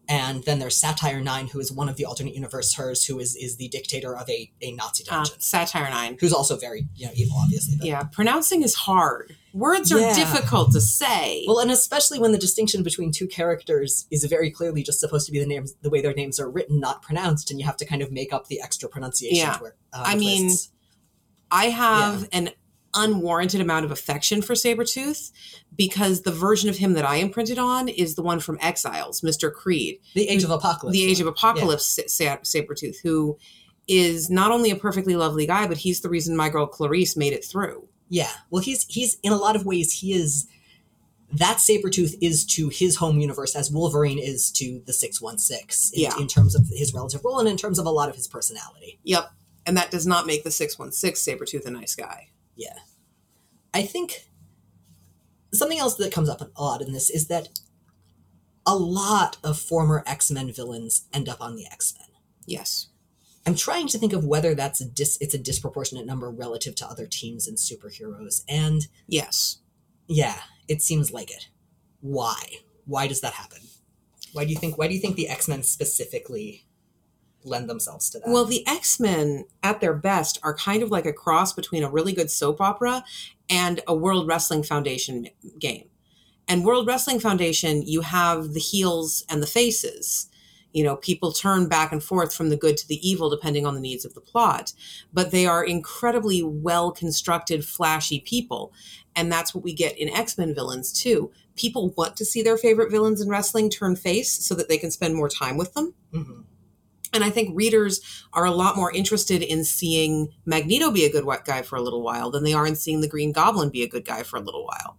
[0.07, 3.35] and then there's Satire Nine, who is one of the alternate universe hers, who is
[3.35, 6.17] is the dictator of a a Nazi Uh, dungeon, Satire Nine.
[6.19, 7.75] who's also very you know evil, obviously.
[7.77, 9.35] But, Yeah, pronouncing is hard.
[9.53, 10.13] Words are Yeah.
[10.15, 11.45] difficult to say.
[11.47, 15.31] Well, and especially when the distinction between two characters is very clearly just supposed to
[15.31, 17.85] be the names, the way their names are written, not pronounced, and you have to
[17.85, 19.37] kind of make up the extra pronunciation.
[19.37, 19.57] Yeah.
[19.59, 20.69] Where, uh, I mean, twists.
[21.51, 22.49] I have an
[22.93, 25.31] unwarranted amount of affection for Sabretooth
[25.75, 29.51] because the version of him that I imprinted on is the one from Exiles, Mr.
[29.53, 30.93] Creed, the Age of Apocalypse.
[30.97, 31.27] the Age of.
[31.27, 33.38] Apocalypse Sa- Sabretooth, who
[33.88, 37.33] is not only a perfectly lovely guy, but he's the reason my girl Clarice made
[37.33, 37.88] it through.
[38.09, 38.31] Yeah.
[38.49, 40.47] Well, he's he's in a lot of ways he is
[41.33, 46.17] that Sabretooth is to his home universe as Wolverine is to the 616 in, Yeah.
[46.21, 48.99] in terms of his relative role and in terms of a lot of his personality.
[49.03, 49.31] Yep.
[49.65, 52.29] And that does not make the 616 Sabretooth a nice guy.
[52.55, 52.77] Yeah.
[53.73, 54.24] I think
[55.55, 57.49] something else that comes up a lot in this is that
[58.65, 62.07] a lot of former X-Men villains end up on the X-Men.
[62.45, 62.87] Yes.
[63.45, 66.87] I'm trying to think of whether that's a dis- it's a disproportionate number relative to
[66.87, 69.59] other teams and superheroes and Yes.
[70.07, 70.37] Yeah,
[70.67, 71.49] it seems like it.
[72.01, 72.37] Why?
[72.85, 73.59] Why does that happen?
[74.33, 74.77] Why do you think?
[74.77, 76.65] Why do you think the X Men specifically
[77.45, 78.29] lend themselves to that?
[78.29, 81.89] Well, the X Men, at their best, are kind of like a cross between a
[81.89, 83.03] really good soap opera
[83.49, 85.27] and a World Wrestling Foundation
[85.60, 85.89] game.
[86.47, 90.29] And World Wrestling Foundation, you have the heels and the faces.
[90.73, 93.75] You know, people turn back and forth from the good to the evil depending on
[93.75, 94.73] the needs of the plot.
[95.13, 98.73] But they are incredibly well constructed, flashy people.
[99.15, 101.31] And that's what we get in X Men villains, too.
[101.55, 104.91] People want to see their favorite villains in wrestling turn face so that they can
[104.91, 105.93] spend more time with them.
[106.13, 106.43] Mhm.
[107.15, 108.01] And I think readers
[108.34, 112.04] are a lot more interested in seeing Magneto be a good guy for a little
[112.04, 114.41] while than they are in seeing the Green Goblin be a good guy for a
[114.41, 114.97] little while.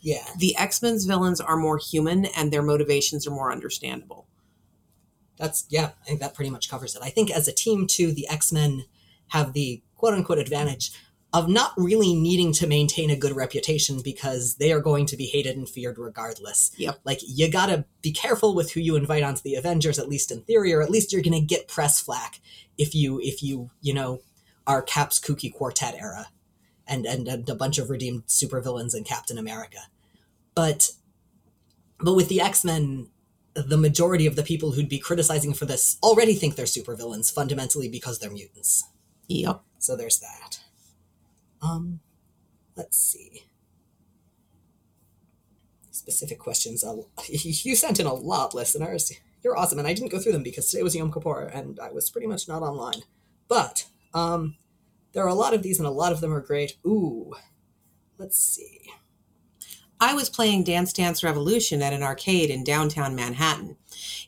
[0.00, 4.26] yeah, The X Men's villains are more human and their motivations are more understandable.
[5.36, 5.90] that's yeah.
[6.02, 7.02] I think that pretty much covers it.
[7.02, 8.84] I think as a team too, the X Men
[9.28, 10.92] have the quote unquote advantage
[11.32, 15.26] of not really needing to maintain a good reputation because they are going to be
[15.26, 16.70] hated and feared regardless.
[16.78, 17.00] Yep.
[17.04, 20.40] Like you gotta be careful with who you invite onto the Avengers, at least in
[20.42, 22.40] theory, or at least you're gonna get press flack
[22.78, 24.20] if you if you you know
[24.66, 26.28] are Cap's kooky quartet era,
[26.86, 29.80] and and, and a bunch of redeemed supervillains in Captain America,
[30.54, 30.92] but
[32.00, 33.08] but with the X Men.
[33.54, 37.88] The majority of the people who'd be criticizing for this already think they're supervillains fundamentally
[37.88, 38.84] because they're mutants.
[39.26, 39.62] Yep.
[39.80, 40.57] So there's that.
[41.62, 42.00] Um,
[42.76, 43.44] let's see.
[45.90, 46.84] Specific questions.
[47.28, 49.12] You sent in a lot, listeners.
[49.42, 51.90] You're awesome, and I didn't go through them because today was Yom Kippur and I
[51.92, 53.02] was pretty much not online.
[53.46, 54.56] But um,
[55.12, 56.76] there are a lot of these, and a lot of them are great.
[56.86, 57.34] Ooh,
[58.18, 58.90] let's see.
[60.00, 63.76] I was playing Dance Dance Revolution at an arcade in downtown Manhattan.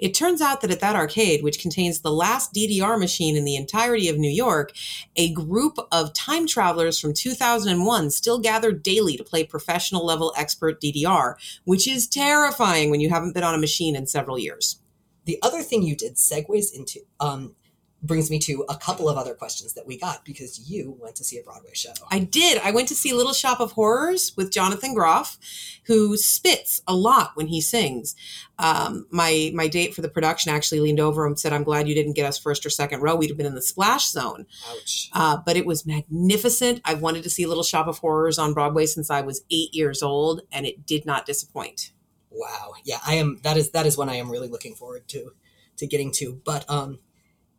[0.01, 3.55] It turns out that at that arcade, which contains the last DDR machine in the
[3.55, 4.73] entirety of New York,
[5.15, 10.81] a group of time travelers from 2001 still gather daily to play professional level expert
[10.81, 14.81] DDR, which is terrifying when you haven't been on a machine in several years.
[15.27, 17.55] The other thing you did segues into um,
[18.03, 21.25] brings me to a couple of other questions that we got because you went to
[21.25, 21.93] see a Broadway show.
[22.11, 22.61] I did.
[22.63, 25.39] I went to see Little Shop of Horrors with Jonathan Groff,
[25.85, 28.17] who spits a lot when he sings.
[28.59, 31.95] Um, my my date for the production actually leaned over and said, "I'm glad you
[31.95, 33.17] didn't get us first or second row.
[33.17, 35.11] We'd have been in the splash zone." Ouch.
[35.13, 36.81] Uh, but it was magnificent.
[36.85, 40.03] I've wanted to see Little Shop of Horrors on Broadway since I was eight years
[40.03, 41.93] old, and it did not disappoint.
[42.31, 42.75] Wow.
[42.85, 45.33] Yeah, I am that is that is one I am really looking forward to
[45.77, 46.41] to getting to.
[46.45, 47.01] But um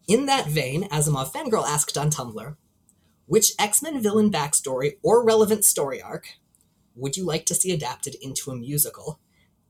[0.08, 2.56] in that vein, Asimov Fangirl asked on Tumblr,
[3.26, 6.38] which X-Men villain backstory or relevant story arc
[6.96, 9.20] would you like to see adapted into a musical?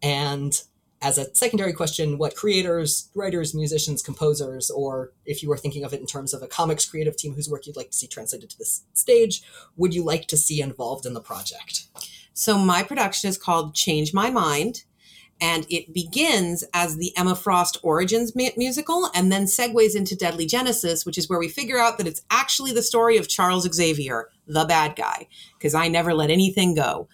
[0.02, 0.60] And
[1.02, 5.94] as a secondary question, what creators, writers, musicians, composers, or if you were thinking of
[5.94, 8.50] it in terms of a comics creative team whose work you'd like to see translated
[8.50, 9.42] to this stage,
[9.78, 11.88] would you like to see involved in the project?
[12.34, 14.84] So my production is called Change My Mind.
[15.42, 20.46] And it begins as the Emma Frost Origins mu- musical and then segues into Deadly
[20.46, 24.30] Genesis, which is where we figure out that it's actually the story of Charles Xavier,
[24.46, 25.28] the bad guy,
[25.58, 27.10] because I never let anything go.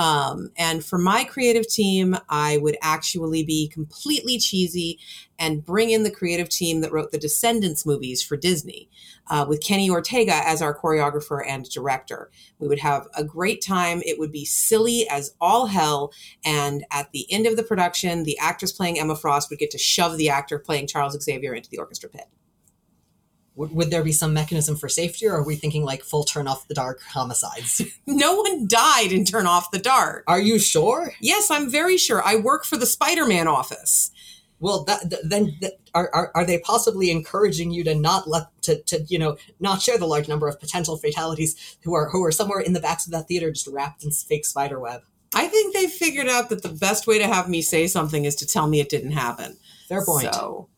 [0.00, 4.98] Um, and for my creative team, I would actually be completely cheesy
[5.38, 8.88] and bring in the creative team that wrote the Descendants movies for Disney,
[9.28, 12.30] uh, with Kenny Ortega as our choreographer and director.
[12.58, 14.00] We would have a great time.
[14.06, 16.14] It would be silly as all hell.
[16.46, 19.78] And at the end of the production, the actress playing Emma Frost would get to
[19.78, 22.24] shove the actor playing Charles Xavier into the orchestra pit.
[23.60, 26.48] Would, would there be some mechanism for safety, or are we thinking like full turn
[26.48, 27.82] off the dark homicides?
[28.06, 30.24] No one died in Turn Off the Dark.
[30.26, 31.12] are you sure?
[31.20, 32.22] Yes, I'm very sure.
[32.24, 34.10] I work for the Spider Man office.
[34.58, 38.44] Well, that, th- then th- are, are are they possibly encouraging you to not let
[38.62, 42.24] to, to you know not share the large number of potential fatalities who are who
[42.24, 45.02] are somewhere in the backs of that theater just wrapped in fake spider web?
[45.34, 48.36] I think they figured out that the best way to have me say something is
[48.36, 49.58] to tell me it didn't happen.
[49.88, 50.34] Fair point.
[50.34, 50.68] So,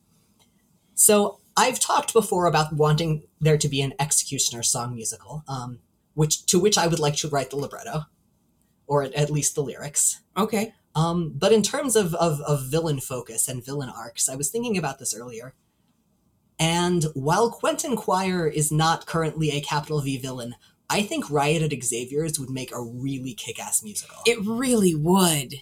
[0.94, 5.80] So I've talked before about wanting there to be an executioner song musical, um,
[6.14, 8.02] which to which I would like to write the libretto,
[8.86, 10.20] or at, at least the lyrics.
[10.36, 10.74] okay.
[10.94, 14.76] Um, but in terms of, of of villain focus and villain arcs, I was thinking
[14.76, 15.54] about this earlier.
[16.58, 20.54] And while Quentin Quire is not currently a capital V villain,
[20.90, 24.18] I think Riot at Xavier's would make a really kick-ass musical.
[24.26, 25.54] It really would.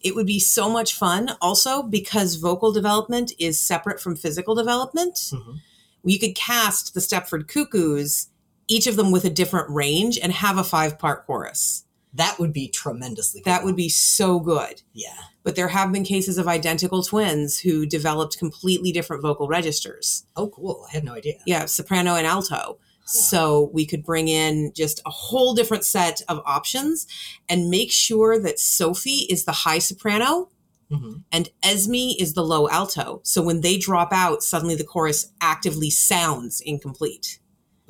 [0.00, 1.36] It would be so much fun.
[1.40, 5.60] Also, because vocal development is separate from physical development, Mhm.
[6.04, 8.28] you could cast the Stepford Cuckoos,
[8.68, 11.84] each of them with a different range, and have a five part chorus.
[12.14, 13.42] That would be tremendously.
[13.44, 14.82] That would be so good.
[14.94, 15.14] yeah.
[15.44, 20.24] But there have been cases of identical twins who developed completely different vocal registers.
[20.36, 20.86] Oh, cool!
[20.88, 21.38] I had no idea.
[21.46, 22.78] Yeah, soprano and alto.
[23.08, 27.06] So we could bring in just a whole different set of options
[27.48, 30.50] and make sure that Sophie is the high soprano
[30.90, 31.24] Mhm.
[31.32, 33.20] and Esme is the low alto.
[33.24, 37.40] So when they drop out, suddenly the chorus actively sounds incomplete.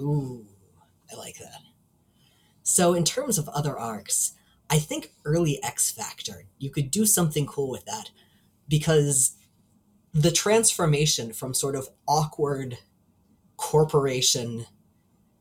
[0.00, 0.46] Ooh,
[1.10, 1.62] I like that.
[2.62, 4.32] So, in terms of other arcs,
[4.68, 8.10] I think early X Factor, you could do something cool with that
[8.68, 9.32] because
[10.12, 12.78] the transformation from sort of awkward
[13.56, 14.66] corporation,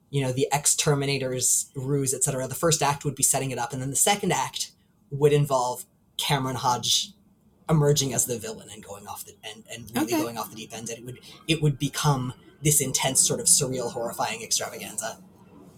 [0.10, 2.48] you know, the X-Terminators ruse, etc.
[2.48, 4.72] The first act would be setting it up, and then the second act
[5.12, 5.86] would involve
[6.18, 7.14] Cameron Hodge
[7.70, 10.22] emerging as the villain and going off the and, and really Okay.
[10.24, 10.90] going off the deep end.
[10.90, 15.20] And it would it would become this intense sort of surreal, horrifying extravaganza.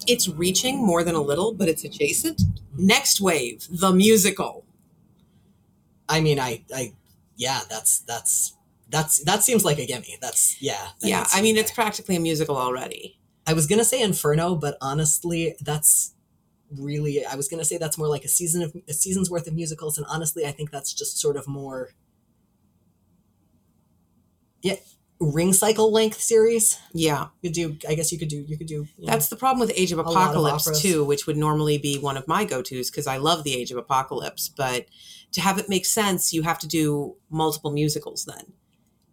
[0.08, 2.38] It's reaching more than a little, but it's adjacent.
[2.40, 2.88] Mm-hmm.
[2.90, 4.64] Nextwave, the musical.
[6.08, 6.94] I mean, I, I,
[7.36, 8.54] yeah, that's that's
[8.90, 10.18] that's that seems like a gimme.
[10.22, 10.90] That's yeah.
[11.02, 11.64] that Yeah, I mean, there.
[11.64, 13.19] it's practically a musical already.
[13.50, 16.14] I was gonna say Inferno, but honestly, that's
[16.78, 19.56] really I was gonna say that's more like a season of a season's worth of
[19.56, 21.90] musicals, and honestly, I think that's just sort of more.
[24.62, 24.76] Yeah,
[25.20, 26.78] ring cycle length series.
[26.94, 27.30] Yeah.
[27.42, 27.90] You could do.
[27.90, 28.46] I guess you could do.
[28.48, 28.86] You could do.
[28.98, 31.80] you know, That's the problem with Age of lot of Apocalypse too, which would normally
[31.80, 34.48] be one of my go-tos because I love the Age of Apocalypse.
[34.48, 34.86] But
[35.32, 38.26] to have it make sense, you have to do multiple musicals.
[38.26, 38.54] Then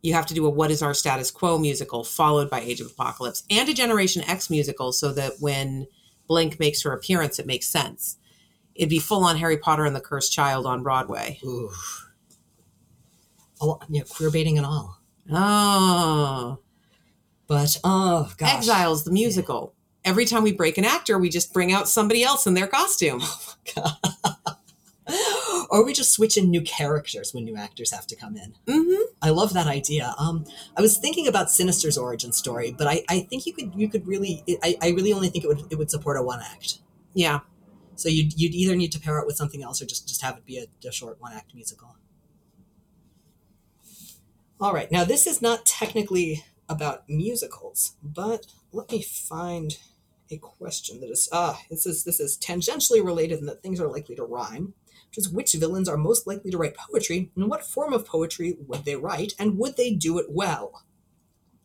[0.06, 2.86] you have to do a What Is Our Status Quo musical followed by Age of
[2.86, 5.88] Apocalypse and a Generation X musical, so that when
[6.28, 8.16] Blink makes her appearance, it makes sense.
[8.76, 11.40] It'd be full on Harry Potter and the Cursed Child on Broadway.
[11.44, 11.70] Ooh.
[13.60, 15.00] Lot, yeah, queer baiting and all.
[15.32, 16.60] Oh,
[17.48, 19.74] But oh gosh, Exiles the musical.
[20.04, 23.22] Every time we break an actor, we just bring out somebody else in their costume.
[23.22, 23.96] Oh,
[25.70, 28.54] or we just switch in new characters when new actors have to come in.
[28.68, 30.14] hmm I love that idea.
[30.18, 30.44] Um,
[30.76, 34.06] I was thinking about Sinister's origin story, but I, I think you could you could
[34.06, 36.78] really I, I really only think it would it would support a one act.
[37.14, 37.40] Yeah.
[37.96, 40.36] So you'd you'd either need to pair it with something else or just just have
[40.36, 41.96] it be a, a short one act musical.
[44.60, 49.78] All right, now this is not technically about musicals, but let me find
[50.30, 53.88] a question that is ah this is this is tangentially related and that things are
[53.88, 54.74] likely to rhyme.
[55.08, 58.56] Which is which villains are most likely to write poetry, and what form of poetry
[58.66, 60.82] would they write, and would they do it well?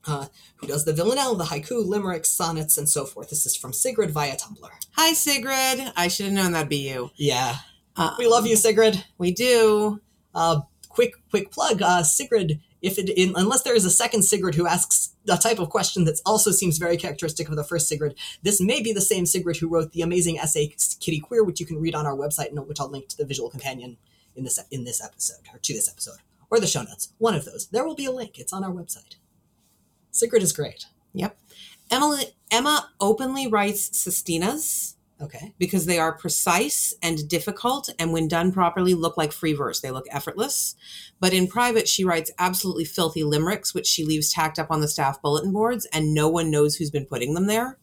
[0.08, 3.30] Uh, who does the villanelle, the haiku, limericks, sonnets, and so forth?
[3.30, 4.69] This is from Sigrid via Tumblr.
[4.93, 5.91] Hi, Sigrid.
[5.95, 7.12] I should have known that'd be you.
[7.15, 7.57] Yeah,
[7.95, 9.03] Uh, we love you, Sigrid.
[9.18, 9.99] We do.
[10.34, 11.82] Uh, quick, quick plug.
[11.82, 15.59] Uh, Sigrid, if it in, unless there is a second Sigrid who asks a type
[15.59, 19.01] of question that also seems very characteristic of the first Sigrid, this may be the
[19.01, 20.67] same Sigrid who wrote the amazing essay
[20.99, 23.25] "Kitty Queer," which you can read on our website, and which I'll link to the
[23.25, 23.97] visual companion
[24.36, 26.19] in this in this episode or to this episode.
[26.49, 27.13] or the show notes.
[27.17, 27.67] One of those.
[27.67, 28.38] There will be a link.
[28.38, 29.15] It's on our website.
[30.11, 30.86] Sigrid is great.
[31.13, 31.38] Yep.
[31.89, 35.53] Emily, Emma openly writes sestinas Okay.
[35.59, 39.80] because they are precise and difficult, and when done properly, look like free verse.
[39.80, 40.76] They look effortless.
[41.19, 44.88] But in private, she writes absolutely filthy limericks, which she leaves tacked up on the
[44.88, 47.78] staff bulletin boards, and no one knows who's been putting them there.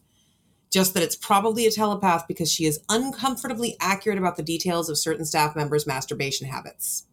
[0.69, 4.97] Just that it's probably a telepath because she is uncomfortably accurate about the details of
[4.97, 7.05] certain staff members' masturbation habits.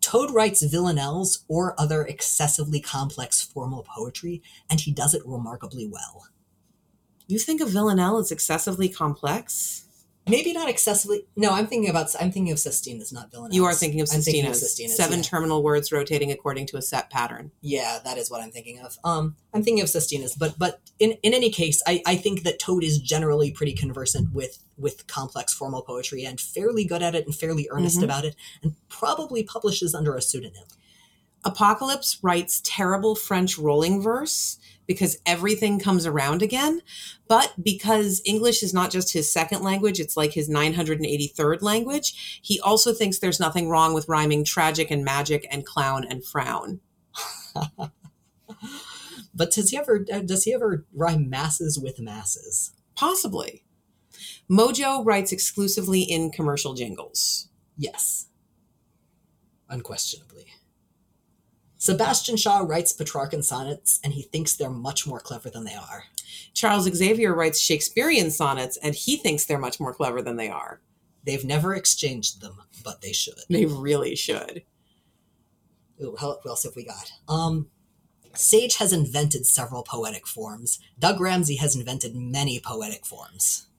[0.00, 6.26] Toad writes villanelles or other excessively complex formal poetry, and he does it remarkably well.
[7.30, 9.84] You think a villanelle is excessively complex?
[10.28, 11.26] Maybe not excessively.
[11.36, 12.14] No, I'm thinking about.
[12.20, 13.54] I'm thinking of sestinas, not villanelle.
[13.54, 14.88] You are thinking of I'm thinking of sestinas.
[14.88, 15.24] sestinas, Seven yeah.
[15.24, 17.50] terminal words rotating according to a set pattern.
[17.62, 18.98] Yeah, that is what I'm thinking of.
[19.02, 22.58] Um, I'm thinking of sestinas, but but in, in any case, I, I think that
[22.58, 27.24] Toad is generally pretty conversant with with complex formal poetry and fairly good at it
[27.26, 28.04] and fairly earnest Mhm.
[28.04, 30.64] about it, and probably publishes under a pseudonym.
[31.44, 34.58] Apocalypse writes terrible French rolling verse
[34.90, 36.82] because everything comes around again.
[37.28, 42.58] But because English is not just his second language, it's like his 983rd language, he
[42.58, 46.80] also thinks there's nothing wrong with rhyming tragic and magic and clown and frown.
[49.32, 52.72] But does he ever uh, does he ever rhyme masses with masses?
[52.96, 53.64] Possibly.
[54.50, 57.48] Mojo writes exclusively in commercial jingles.
[57.76, 58.26] Yes,
[59.68, 60.46] unquestionably.
[61.80, 66.04] Sebastian Shaw writes Petrarchan sonnets, and he thinks they're much more clever than they are.
[66.52, 70.82] Charles Xavier writes Shakespearean sonnets, and he thinks they're much more clever than they are.
[71.24, 73.40] They've never exchanged them, but they should.
[73.48, 74.62] They really should.
[76.02, 77.12] Ooh, what else have we got?
[77.28, 77.68] Um,
[78.34, 80.80] Sage has invented several poetic forms.
[80.98, 83.68] Doug Ramsey has invented many poetic forms.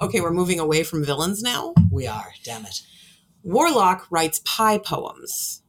[0.00, 1.74] Okay, we're moving away from villains now.
[1.90, 2.82] We are, damn it.
[3.42, 5.62] Warlock writes pie poems.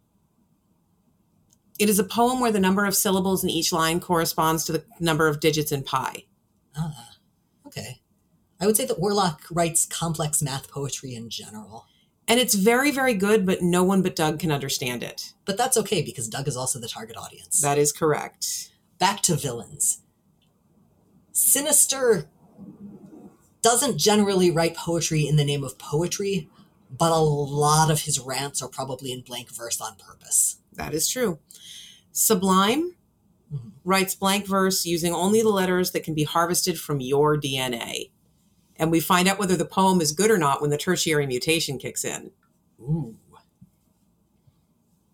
[1.80, 4.84] It is a poem where the number of syllables in each line corresponds to the
[5.00, 6.26] number of digits in pi.
[6.78, 7.16] Ah,
[7.66, 8.02] okay.
[8.60, 11.86] I would say that Warlock writes complex math poetry in general.
[12.28, 15.34] And it's very, very good, but no one but Doug can understand it.
[15.46, 17.62] But that's okay because Doug is also the target audience.
[17.62, 18.72] That is correct.
[19.00, 20.02] Back to villains.
[21.32, 22.30] Sinister
[23.62, 26.50] doesn't generally write poetry in the name of poetry,
[26.96, 30.58] but a lot of his rants are probably in blank verse on purpose.
[30.80, 31.40] That is true.
[32.12, 32.96] Sublime
[33.54, 33.72] Mhm.
[33.84, 38.12] writes blank verse using only the letters that can be harvested from your DNA.
[38.76, 41.78] And we find out whether the poem is good or not when the tertiary mutation
[41.78, 42.32] kicks in.
[42.80, 43.18] Ooh.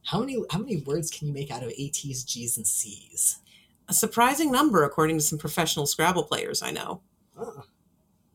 [0.04, 3.40] How many how many words can you make out of ATs, G's, and C's?
[3.88, 7.02] A surprising number, according to some professional Scrabble players I know.
[7.38, 7.64] Oh,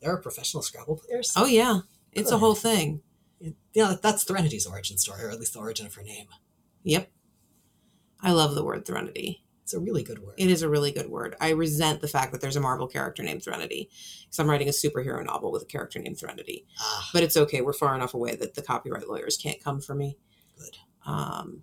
[0.01, 1.33] there are professional Scrabble players.
[1.37, 1.81] Oh, yeah.
[2.13, 3.03] It's a whole thing.
[3.73, 6.27] yeah, that's Threnody's origin story, or at least the origin of her name.
[6.83, 7.11] Yep.
[8.23, 9.43] I love the word Threnody.
[9.63, 10.35] It's a really good word.
[10.37, 11.37] It is a really good word.
[11.41, 13.89] I resent the fact that there's a Marvel character named Threnody
[14.23, 16.67] because I'm writing a superhero novel with a character named Threnody.
[16.81, 17.61] ah, But it's okay.
[17.61, 20.17] We're far enough away that the copyright lawyers can't come for me.
[20.59, 20.77] good.
[21.07, 21.63] Um,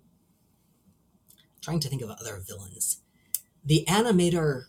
[1.60, 3.02] Trying to think of other villains.
[3.64, 4.64] The animator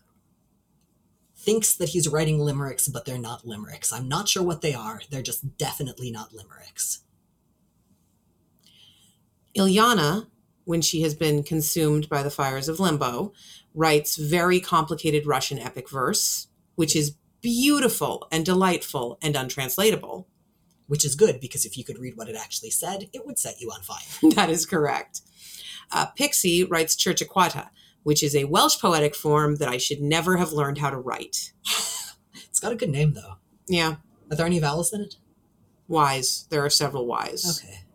[1.37, 3.93] thinks that he's writing limericks, but they're not limericks.
[3.93, 4.99] I'm not sure what they are.
[5.09, 6.99] They're just definitely not limericks.
[9.57, 10.27] Illyana,
[10.70, 13.34] when she has been consumed by the fires of limbo,
[13.74, 16.45] writes very complicated Russian epic verse,
[16.76, 20.28] which is beautiful and delightful and untranslatable.
[20.86, 23.59] Which is good because if you could read what it actually said, it would set
[23.59, 24.30] you on fire.
[24.36, 25.22] that is correct.
[25.91, 27.70] Uh, Pixie writes cyrch a chwta,
[28.03, 31.51] which is a Welsh poetic form that I should never have learned how to write.
[32.47, 33.38] It's got a good name though.
[33.67, 33.95] Yeah,
[34.30, 35.15] Are there any vowels in it?
[35.88, 36.45] Y's.
[36.49, 37.63] There are several Y's.
[37.63, 37.86] Okay.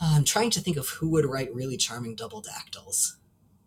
[0.00, 3.16] Uh, I'm trying to think of who would write really charming double dactyls.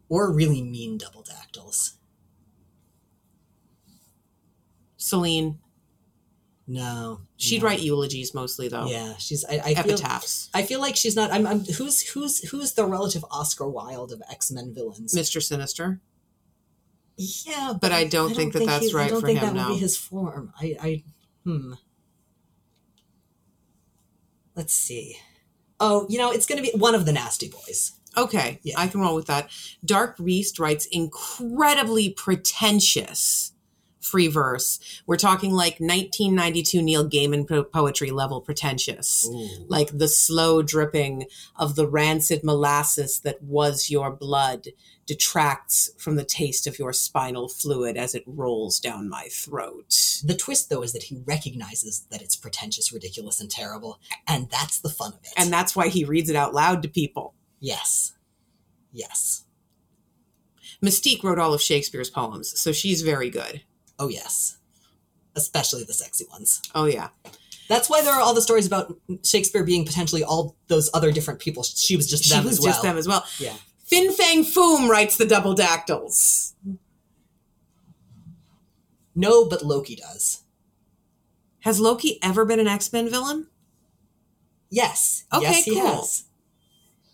[0.09, 1.93] Or really mean double dactyls.
[4.97, 5.59] Selene.
[6.67, 7.21] No.
[7.37, 7.67] She'd no.
[7.67, 8.87] write eulogies mostly, though.
[8.87, 9.43] Yeah, she's.
[9.45, 9.93] I, I feel.
[9.95, 10.49] Epitaphs.
[10.53, 11.31] I feel like she's not.
[11.31, 11.47] I'm.
[11.47, 11.59] I'm.
[11.61, 15.13] Who's who's who's the relative Oscar Wilde of X Men villains?
[15.15, 15.41] Mr.
[15.41, 15.99] Sinister.
[17.17, 19.55] Yeah, But I don't think that that's he's- right I don't for think him that
[19.55, 19.67] now.
[19.69, 20.53] would be his form.
[20.59, 20.75] I.
[20.81, 21.03] I.
[21.45, 21.73] Hmm.
[24.55, 25.17] Let's see.
[25.81, 27.93] Oh, you know, it's going to be one of the Nasty Boys.
[28.15, 28.75] Okay, Yeah.
[28.77, 29.49] I can roll with that.
[29.83, 33.53] Dark Beast writes incredibly pretentious
[34.01, 34.79] free verse.
[35.05, 39.29] We're talking like 1992 Neil Gaiman po- poetry level pretentious.
[39.67, 44.67] Like the slow dripping of the rancid molasses that was your blood
[45.11, 50.21] detracts from the taste of your spinal fluid as it rolls down my throat.
[50.23, 54.79] The twist, though, is that he recognizes that it's pretentious, ridiculous, and terrible, and that's
[54.79, 55.33] the fun of it.
[55.35, 57.33] And that's why he reads it out loud to people.
[57.59, 58.13] yes,
[58.93, 59.43] yes,
[60.83, 63.61] Mystique wrote all of Shakespeare's poems, so she's very good.
[63.99, 64.57] oh yes,
[65.35, 66.61] especially the sexy ones.
[66.73, 67.09] Oh, yeah.
[67.69, 71.39] That's why there are all the stories about Shakespeare being potentially all those other different
[71.39, 71.63] people.
[71.63, 72.69] She was just She them was as well.
[72.71, 73.25] just them as well.
[73.39, 73.53] Yeah.
[73.91, 76.55] Fin Fang Foom writes the double dactyls.
[79.13, 80.43] No, but Loki does.
[81.59, 83.47] Has Loki ever been an X Men villain?
[84.69, 85.25] Yes.
[85.33, 85.97] Okay, yes, he cool.
[85.97, 86.23] has.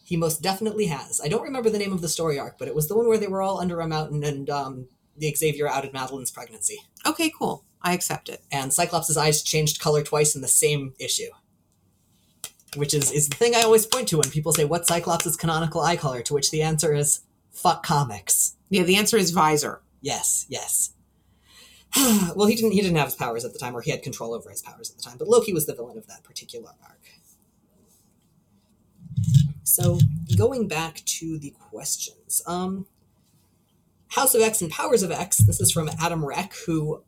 [0.03, 1.19] He most definitely has.
[1.19, 3.17] I don't remember the name of the story arc, but it was the one where
[3.17, 6.77] they were all under a mountain and um, the Xavier outed Madeline's pregnancy.
[7.07, 7.65] Okay, cool.
[7.81, 8.43] I accept it.
[8.51, 11.31] And Cyclops' eyes changed color twice in the same issue.
[12.75, 15.37] Which is, is the thing I always point to when people say, What's Cyclops' is
[15.37, 16.21] canonical eye color?
[16.23, 18.55] To which the answer is, Fuck comics.
[18.69, 19.81] Yeah, the answer is Visor.
[20.01, 20.91] Yes, yes.
[22.35, 22.71] well, he didn't.
[22.71, 24.91] He didn't have his powers at the time, or he had control over his powers
[24.91, 25.17] at the time.
[25.17, 26.93] But Loki was the villain of that particular arc.
[29.63, 29.99] So,
[30.37, 32.85] going back to the questions, um,
[34.09, 35.37] House of X and Powers of X.
[35.37, 37.03] This is from Adam Reck, who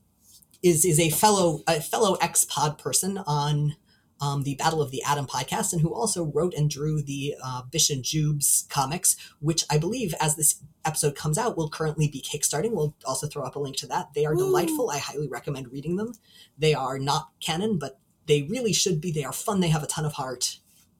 [0.61, 3.75] is is a fellow a fellow X Pod person on
[4.21, 7.63] um, the Battle of the Atom podcast, and who also wrote and drew the uh,
[7.63, 12.21] Bish and Jubes comics, which I believe, as this episode comes out, will currently be
[12.21, 12.71] kickstarting.
[12.71, 14.13] We'll also throw up a link to that.
[14.13, 14.45] They are Woo.
[14.45, 14.89] delightful.
[14.89, 16.13] I highly recommend reading them.
[16.57, 19.11] They are not canon, but they really should be.
[19.11, 19.59] They are fun.
[19.59, 20.59] They have a ton of heart.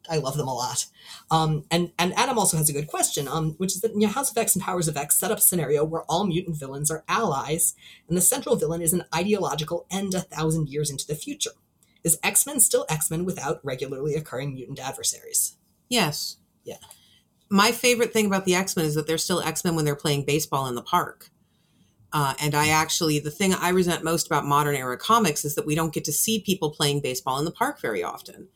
[0.10, 0.88] I love them a lot.
[1.30, 4.08] Um, and and Adam also has a good question, um, which is that you know,
[4.08, 6.90] House of X and Powers of X set up a scenario where all mutant villains
[6.90, 7.76] are allies,
[8.08, 11.52] and the central villain is an ideological end a thousand years into the future.
[12.04, 15.56] Is X Men still X Men without regularly occurring mutant adversaries?
[15.90, 16.38] Yes.
[16.64, 16.78] Yeah.
[17.50, 19.96] My favorite thing about the X Men is that they're still X Men when they're
[19.96, 21.30] playing baseball in the park.
[22.12, 25.66] Uh, and I actually, the thing I resent most about modern era comics is that
[25.66, 28.48] we don't get to see people playing baseball in the park very often.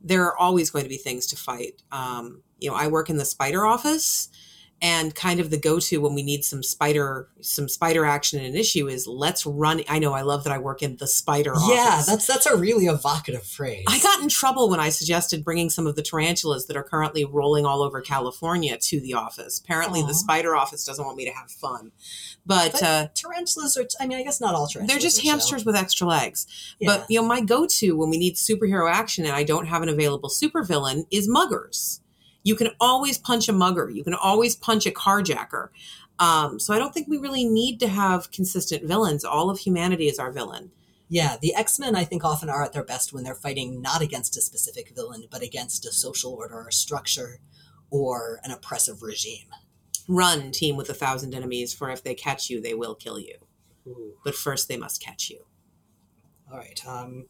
[0.00, 1.82] There are always going to be things to fight.
[1.92, 4.28] Um, you know, I work in the spider office,
[4.80, 8.56] and kind of the go-to when we need some spider some spider action in an
[8.56, 9.82] issue is let's run.
[9.88, 11.68] I know I love that I work in the spider office.
[11.68, 13.84] Yeah, that's that's a really evocative phrase.
[13.88, 17.24] I got in trouble when I suggested bringing some of the tarantulas that are currently
[17.24, 19.58] rolling all over California to the office.
[19.58, 20.06] Apparently, Aw.
[20.06, 21.92] the spider office doesn't want me to have fun.
[22.46, 23.86] But, But uh, tarantulas are.
[24.00, 24.88] I mean, I guess not all tarantulas.
[24.88, 26.46] they're just hamsters with extra legs.
[26.78, 26.96] Yeah.
[26.96, 29.82] But, you know, my go to when we need superhero action and I don't have
[29.82, 32.00] an available supervillain is muggers.
[32.42, 35.68] You can always punch a mugger, you can always punch a carjacker.
[36.18, 39.24] Um, so I don't think we really need to have consistent villains.
[39.24, 40.72] All of humanity is our villain.
[41.08, 44.02] Yeah, the X Men, I think, often are at their best when they're fighting not
[44.02, 47.38] against a specific villain, but against a social order or structure
[47.90, 49.46] or an oppressive regime.
[50.06, 53.36] Run, team with a thousand enemies, for if they catch you, they will kill you.
[54.24, 55.44] But first, they must catch you.
[56.50, 56.80] All right.
[56.86, 57.26] Um,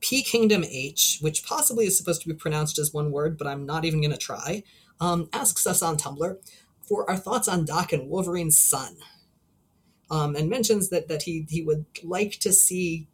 [0.00, 3.66] P Kingdom H, which possibly is supposed to be pronounced as one word, but I'm
[3.66, 4.62] not even going to try,
[5.00, 6.36] um, asks us on Tumblr
[6.82, 8.96] for our thoughts on Doc and Wolverine's son,
[10.10, 13.08] um, and mentions that that he he would like to see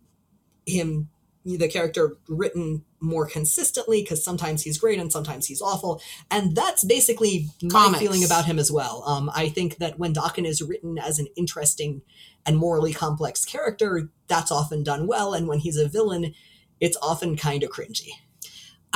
[0.66, 1.08] him
[1.44, 6.82] the character written more consistently because sometimes he's great and sometimes he's awful and that's
[6.84, 9.04] basically my feeling about him as well.
[9.06, 12.02] Um, i think that when Daken is written as an interesting
[12.44, 16.34] and morally complex character that's often done well and when he's a villain
[16.80, 18.10] it's often kind of cringy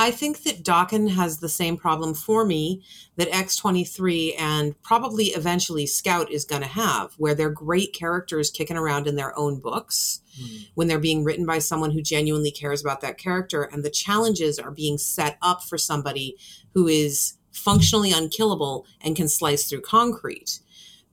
[0.01, 2.81] I think that Daken has the same problem for me
[3.17, 8.77] that X23 and probably eventually Scout is going to have, where they're great characters kicking
[8.77, 10.63] around in their own books hmm.
[10.73, 13.61] when they're being written by someone who genuinely cares about that character.
[13.61, 16.35] And the challenges are being set up for somebody
[16.73, 20.61] who is functionally unkillable and can slice through concrete.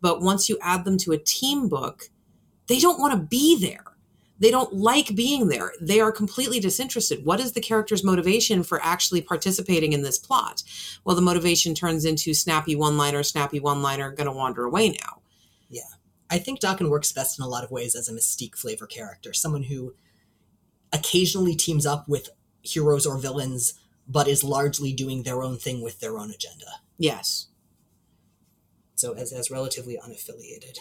[0.00, 2.04] But once you add them to a team book,
[2.68, 3.84] they don't want to be there.
[4.40, 5.72] They don't like being there.
[5.80, 7.24] They are completely disinterested.
[7.24, 10.62] What is the character's motivation for actually participating in this plot?
[11.04, 15.22] Well, the motivation turns into snappy one liner, snappy one liner, gonna wander away now.
[15.68, 15.82] Yeah.
[16.30, 19.32] I think Daken works best in a lot of ways as a mystique flavor character,
[19.32, 19.94] someone who
[20.92, 22.30] occasionally teams up with
[22.62, 23.74] heroes or villains,
[24.06, 26.66] but is largely doing their own thing with their own agenda.
[26.96, 27.48] Yes.
[28.94, 30.78] So as as relatively unaffiliated.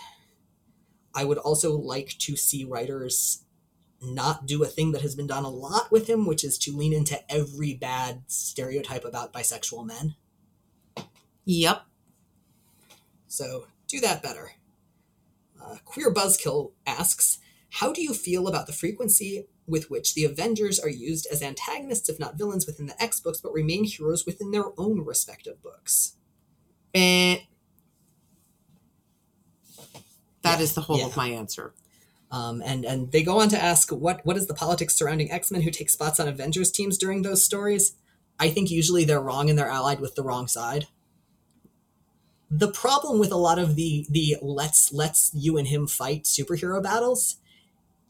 [1.14, 3.44] I would also like to see writers
[4.02, 6.76] not do a thing that has been done a lot with him, which is to
[6.76, 10.16] lean into every bad stereotype about bisexual men.
[11.46, 11.84] Yep.
[13.28, 14.52] So do that better.
[15.62, 17.40] Uh, Queer Buzzkill asks,
[17.70, 22.08] "How do you feel about the frequency with which the Avengers are used as antagonists,
[22.08, 26.14] if not villains, within the X books, but remain heroes within their own respective books?"
[26.94, 27.40] Eh.
[30.44, 31.08] That is the whole Yeah.
[31.08, 31.74] of my answer.
[32.30, 35.50] Um, and and they go on to ask, "What what is the politics surrounding X
[35.50, 37.94] Men who take spots on Avengers teams during those stories?"
[38.40, 40.88] I think usually they're wrong and they're allied with the wrong side.
[42.50, 46.82] The problem with a lot of the the let's let's you and him fight superhero
[46.84, 47.38] battles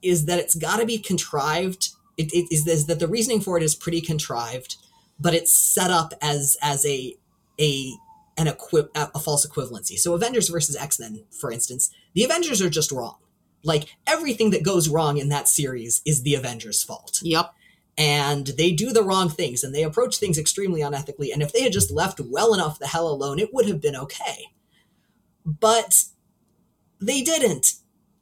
[0.01, 1.89] is that it's got to be contrived.
[2.17, 4.77] It, it is, is that the reasoning for it is pretty contrived,
[5.19, 7.15] but it's set up as as a
[7.59, 7.93] a
[8.37, 9.97] an a false equivalency.
[9.97, 13.17] So Avengers versus X Men, for instance, the Avengers are just wrong.
[13.63, 17.51] Like everything that goes wrong in that series is the Avengers' fault Yep.
[17.97, 21.33] and they do the wrong things and they approach things extremely unethically.
[21.33, 23.95] And if they had just left well enough the hell alone, it would have been
[23.95, 24.47] okay.
[25.45, 26.05] But
[26.99, 27.73] they didn't.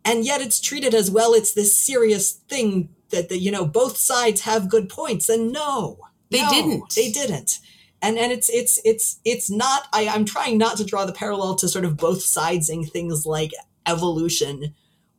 [0.03, 3.97] And yet it's treated as well, it's this serious thing that, that you know, both
[3.97, 5.29] sides have good points.
[5.29, 5.97] And no,
[6.31, 6.93] They no, didn't.
[6.95, 7.59] They didn't.
[8.01, 11.55] And and it's it's it's it's not I, I'm trying not to draw the parallel
[11.55, 13.51] to sort of both sidesing things like
[13.87, 14.75] evolution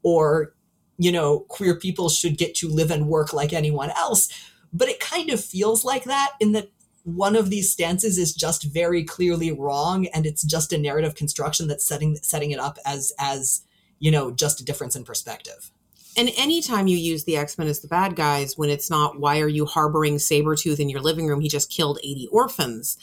[0.07, 0.55] or
[0.99, 4.29] you know, queer people should get to live and work like anyone else.
[4.73, 6.71] But it kind of feels like that in that
[7.05, 11.69] one of these stances is just very clearly wrong, and it's just a narrative construction
[11.69, 13.63] that's setting setting it up as as
[13.99, 15.71] you know just a difference in perspective.
[16.19, 19.41] And anytime you use the X Men as the bad guys, when it's not, why
[19.41, 21.41] are you harboring Sabretooth in your living room?
[21.41, 22.97] He just killed 80 orphans.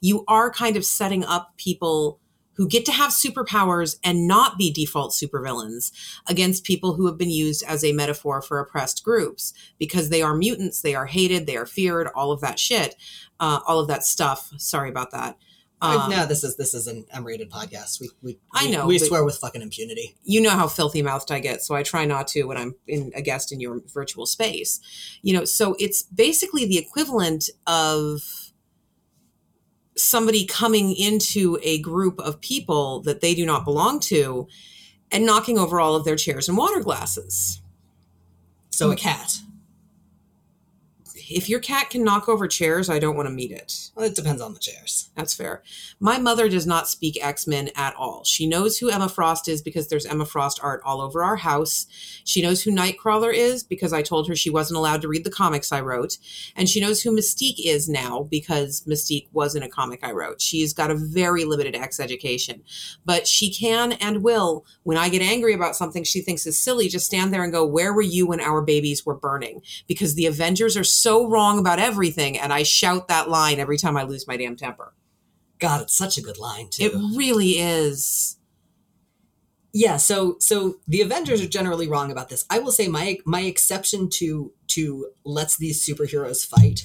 [0.00, 2.19] You are kind of setting up people
[2.60, 5.92] who get to have superpowers and not be default supervillains
[6.28, 10.34] against people who have been used as a metaphor for oppressed groups because they are
[10.34, 12.96] mutants, they are hated, they are feared, all of that shit,
[13.40, 14.52] uh, all of that stuff.
[14.58, 15.38] Sorry about that.
[15.80, 17.98] Um, no, this is this is an M-rated podcast.
[17.98, 20.14] We we I know, we swear with fucking impunity.
[20.22, 23.10] you know how filthy mouthed I get, so I try not to when I'm in
[23.14, 24.80] a guest in your virtual space.
[25.22, 28.20] You know, so it's basically the equivalent of
[30.02, 34.48] somebody coming into a group of people that they do not belong to
[35.10, 37.60] and knocking over all of their chairs and water glasses.
[38.70, 38.98] So a mm.
[38.98, 39.40] cat.
[41.30, 43.90] If your cat can knock over chairs, I don't want to meet it.
[43.94, 45.10] Well, it depends on the chairs.
[45.14, 45.62] That's fair.
[46.00, 48.24] My mother does not speak X Men at all.
[48.24, 51.86] She knows who Emma Frost is because there's Emma Frost art all over our house.
[52.24, 55.30] She knows who Nightcrawler is because I told her she wasn't allowed to read the
[55.30, 56.18] comics I wrote.
[56.56, 60.40] And she knows who Mystique is now because Mystique wasn't a comic I wrote.
[60.40, 62.64] She's got a very limited X education.
[63.04, 66.88] But she can and will, when I get angry about something she thinks is silly,
[66.88, 69.62] just stand there and go, Where were you when our babies were burning?
[69.86, 72.38] Because the Avengers are so wrong about everything.
[72.38, 74.94] And I shout that line every time I lose my damn temper.
[75.58, 76.84] God, it's such a good line too.
[76.84, 78.36] It really is.
[79.72, 83.42] yeah so so the avengers are generally wrong about this i will say my my
[83.42, 86.82] exception to to lets these superheroes fight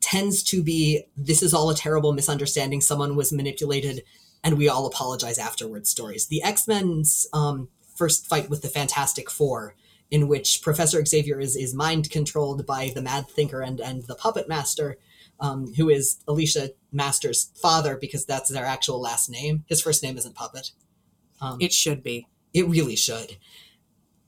[0.00, 4.02] tends to be this is all a terrible misunderstanding someone was manipulated
[4.42, 9.74] and we all apologize afterwards stories the x-men's um, first fight with the fantastic four
[10.10, 14.14] in which professor xavier is is mind controlled by the mad thinker and and the
[14.14, 14.96] puppet master
[15.40, 20.16] um, who is alicia master's father because that's their actual last name his first name
[20.16, 20.70] isn't puppet
[21.40, 22.28] um, It should be.
[22.52, 23.36] it really should.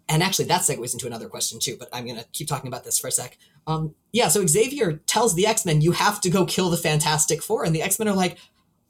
[0.09, 1.77] And actually, that segues into another question too.
[1.79, 3.39] But I'm gonna keep talking about this for a sec.
[3.67, 4.29] Um, yeah.
[4.29, 7.65] So Xavier tells the X Men, "You have to go kill the Fantastic Four.
[7.65, 8.39] and the X Men are like,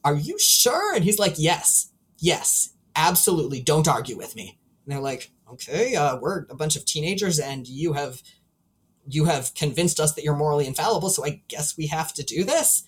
[0.05, 3.61] "Are you sure?" And he's like, "Yes, yes, absolutely.
[3.63, 7.67] Don't argue with me." And they're like, "Okay, uh, we're a bunch of teenagers, and
[7.67, 8.23] you have
[9.09, 12.45] you have convinced us that you're morally infallible, so I guess we have to do
[12.45, 12.83] this."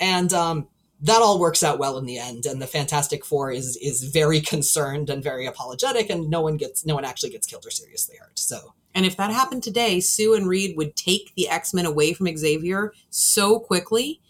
[0.00, 0.68] And um,
[1.00, 4.40] that all works out well in the end and the fantastic four is is very
[4.40, 8.16] concerned and very apologetic and no one gets no one actually gets killed or seriously
[8.20, 11.86] hurt so And if that happened today, Sue and Reed would take the X Men
[11.86, 14.20] away from Xavier so quickly,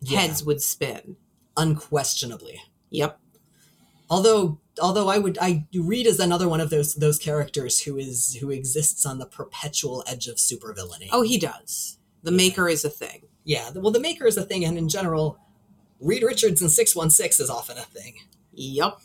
[0.00, 1.16] yeah, heads would spin.
[1.56, 2.60] unquestionably
[2.90, 3.20] Yep.
[4.08, 8.34] although although i would i read as another one of those those characters who is
[8.40, 11.98] who exists on the perpetual edge of supervillainy Oh, he does.
[12.22, 12.36] The Yeah.
[12.36, 13.22] Maker is a thing.
[13.44, 15.38] yeah well the maker is a thing and in general
[16.00, 18.14] reed richards in 616 is often a thing
[18.52, 18.98] Yep.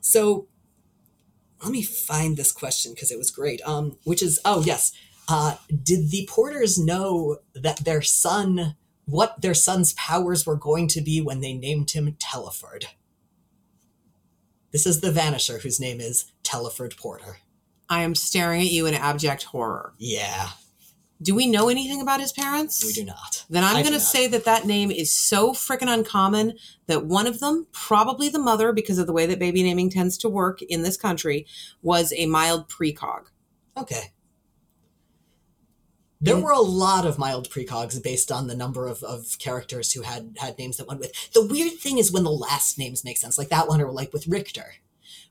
[0.00, 0.48] So
[1.62, 3.62] let me find this question because it was great.
[3.64, 4.92] Um, which is oh yes,
[5.28, 8.74] uh, did the Porters know that their son,
[9.06, 12.84] what their son's powers were going to be when they named him Teleford?
[14.74, 17.38] This is the Vanisher, whose name is Telford Porter.
[17.88, 19.94] I am staring at you in abject horror.
[19.98, 20.48] Yeah,
[21.22, 22.84] Do we know anything about his parents?
[22.84, 23.44] We do not.
[23.48, 26.54] Then I'm going to say that that name is so freaking uncommon
[26.88, 30.18] that one of them, probably the mother, because of the way that baby naming tends
[30.18, 31.46] to work in this country,
[31.80, 33.26] was a mild precog.
[33.76, 34.12] Okay.
[36.24, 40.02] There were a lot of mild precogs based on the number of, of characters who
[40.02, 41.32] had had names that went with.
[41.32, 44.12] The weird thing is when the last names make sense, like that one, or like
[44.12, 44.74] with Richter.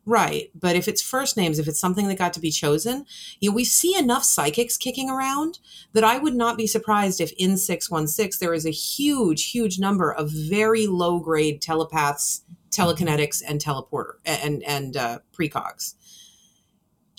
[0.05, 0.51] Right.
[0.53, 3.05] But if it's first names, if it's something that got to be chosen,
[3.39, 5.59] you know, we see enough psychics kicking around
[5.93, 10.11] that I would not be surprised if in 616 there is a huge, huge number
[10.11, 15.95] of very low grade telepaths, telekinetics, and teleporter and and uh, precogs.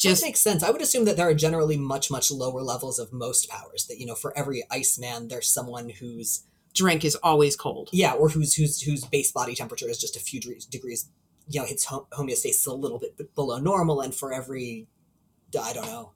[0.05, 0.62] Just Just makes sense.
[0.62, 3.86] I would assume that there are generally much much lower levels of most powers.
[3.86, 6.44] That you know, for every Iceman, there's someone whose
[6.74, 7.88] drink is always cold.
[7.92, 11.09] yeah, or whose whose whose base body temperature is just a few degrees, degrees
[11.48, 14.86] you know, hom- homeostasis a little bit below normal, and for every
[15.61, 16.12] I don't know.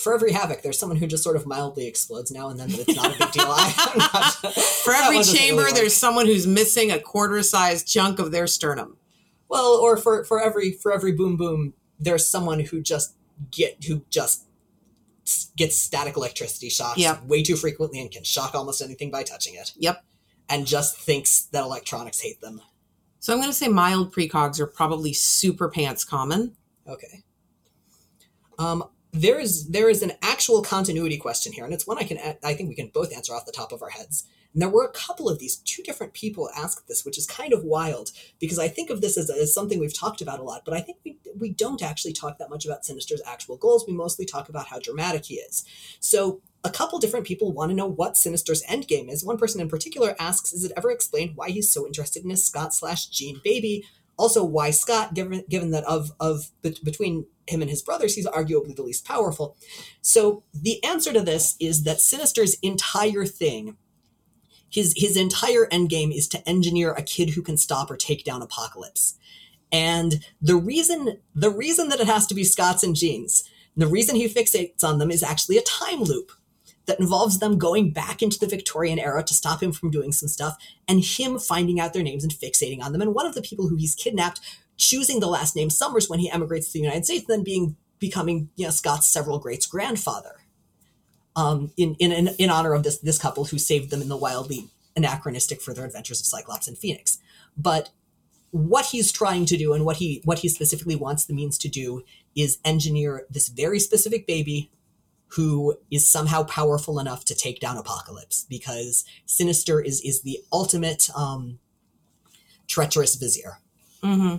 [0.00, 2.80] For every havoc, there's someone who just sort of mildly explodes now and then, but
[2.80, 3.44] it's not a big deal.
[3.48, 3.92] I,
[4.44, 4.54] not-
[4.84, 8.96] For every chamber, really there's someone who's missing a quarter sized chunk of their sternum.
[9.48, 13.14] well, or for for every for every boom boom, there's someone who just
[13.50, 14.44] get who just
[15.56, 17.24] gets static electricity shocks Yep.
[17.24, 19.72] way too frequently and can shock almost anything by touching it.
[19.76, 20.04] Yep.
[20.48, 22.60] And just thinks that electronics hate them.
[23.20, 26.54] So I'm going to say mild precogs are probably super pants common.
[26.86, 27.22] Okay.
[28.58, 32.18] Um, there is there is an actual continuity question here, and it's one I can
[32.42, 34.24] I think we can both answer off the top of our heads.
[34.54, 37.52] And there were a couple of these two different people asked this, which is kind
[37.52, 40.62] of wild because I think of this as, as something we've talked about a lot,
[40.64, 43.84] but I think we we don't actually talk that much about Sinister's actual goals.
[43.86, 45.64] We mostly talk about how dramatic he is.
[45.98, 49.24] So a couple different people want to know what Sinister's endgame is.
[49.24, 52.46] One person in particular asks, "Is it ever explained why he's so interested in his
[52.46, 53.84] Scott slash Jean baby?"
[54.16, 58.74] Also, why Scott, given given that of of between him and his brothers, he's arguably
[58.74, 59.56] the least powerful.
[60.00, 63.76] So the answer to this is that Sinister's entire thing,
[64.74, 68.42] his his entire endgame is to engineer a kid who can stop or take down
[68.42, 69.16] Apocalypse.
[69.70, 73.44] And the reason the reason that it has to be Scott's and Jean's,
[73.76, 76.32] the reason he fixates on them is actually a time loop
[76.86, 80.28] that involves them going back into the Victorian era to stop him from doing some
[80.28, 80.56] stuff,
[80.86, 83.00] and him finding out their names and fixating on them.
[83.00, 84.40] And one of the people who he's kidnapped
[84.76, 88.50] choosing the last name Summers when he emigrates to the United States, then being becoming
[88.56, 90.43] you know, Scott's several greats grandfather.
[91.36, 94.16] Um, in, in in in honor of this this couple who saved them in the
[94.16, 97.18] wildly anachronistic further adventures of Cyclops and Phoenix.
[97.56, 97.90] But
[98.52, 101.68] what he's trying to do and what he what he specifically wants the means to
[101.68, 102.04] do
[102.36, 104.70] is engineer this very specific baby
[105.28, 111.10] who is somehow powerful enough to take down Apocalypse because Sinister is is the ultimate
[111.16, 111.58] um,
[112.68, 113.58] treacherous vizier.
[114.02, 114.36] hmm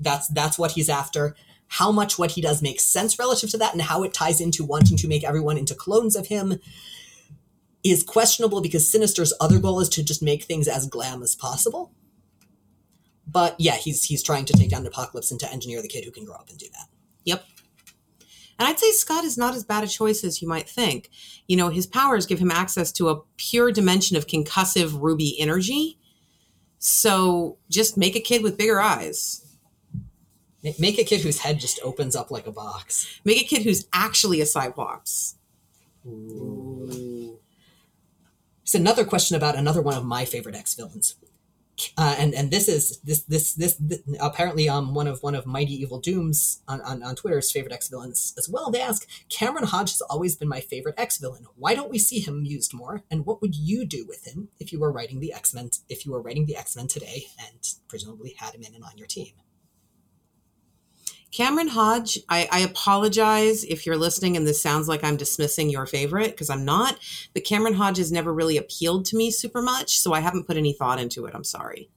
[0.00, 1.36] That's that's what he's after.
[1.68, 4.64] How much what he does makes sense relative to that, and how it ties into
[4.64, 6.60] wanting to make everyone into clones of him,
[7.82, 11.92] is questionable because Sinister's other goal is to just make things as glam as possible.
[13.26, 16.10] But yeah, he's he's trying to take down Apocalypse and to engineer the kid who
[16.10, 16.86] can grow up and do that.
[17.24, 17.44] Yep.
[18.58, 21.10] And I'd say Scott is not as bad a choice as you might think.
[21.46, 25.98] You know, his powers give him access to a pure dimension of concussive ruby energy.
[26.78, 29.45] So just make a kid with bigger eyes.
[30.66, 33.20] Ma- Make a kid whose head just opens up like a box.
[33.24, 35.36] Make a kid who's actually a Cyclops.
[36.06, 37.38] Ooh.
[38.64, 41.14] There's another question about another one of my favorite X villains.
[41.98, 45.44] Uh, and and this is this this this, th apparently um one of one of
[45.44, 48.70] Mighty Evil Doom's on, on, on Twitter's favorite X villains as well.
[48.70, 51.44] They ask Cameron Hodge has always been my favorite X villain.
[51.54, 53.04] Why don't we see him used more?
[53.10, 56.06] And what would you do with him if you were writing the X Men if
[56.06, 57.58] you were writing the X Men today and
[57.88, 59.34] presumably had him in and on your team?
[61.36, 65.84] Cameron Hodge, I, I apologize if you're listening and this sounds like I'm dismissing your
[65.84, 66.98] favorite because I'm not.
[67.34, 70.56] But Cameron Hodge has never really appealed to me super much, so I haven't put
[70.56, 71.34] any thought into it.
[71.34, 71.90] I'm sorry.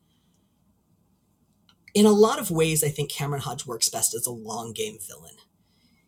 [1.95, 4.97] in a lot of ways, I think Cameron Hodge works best as a long game
[5.07, 5.35] villain.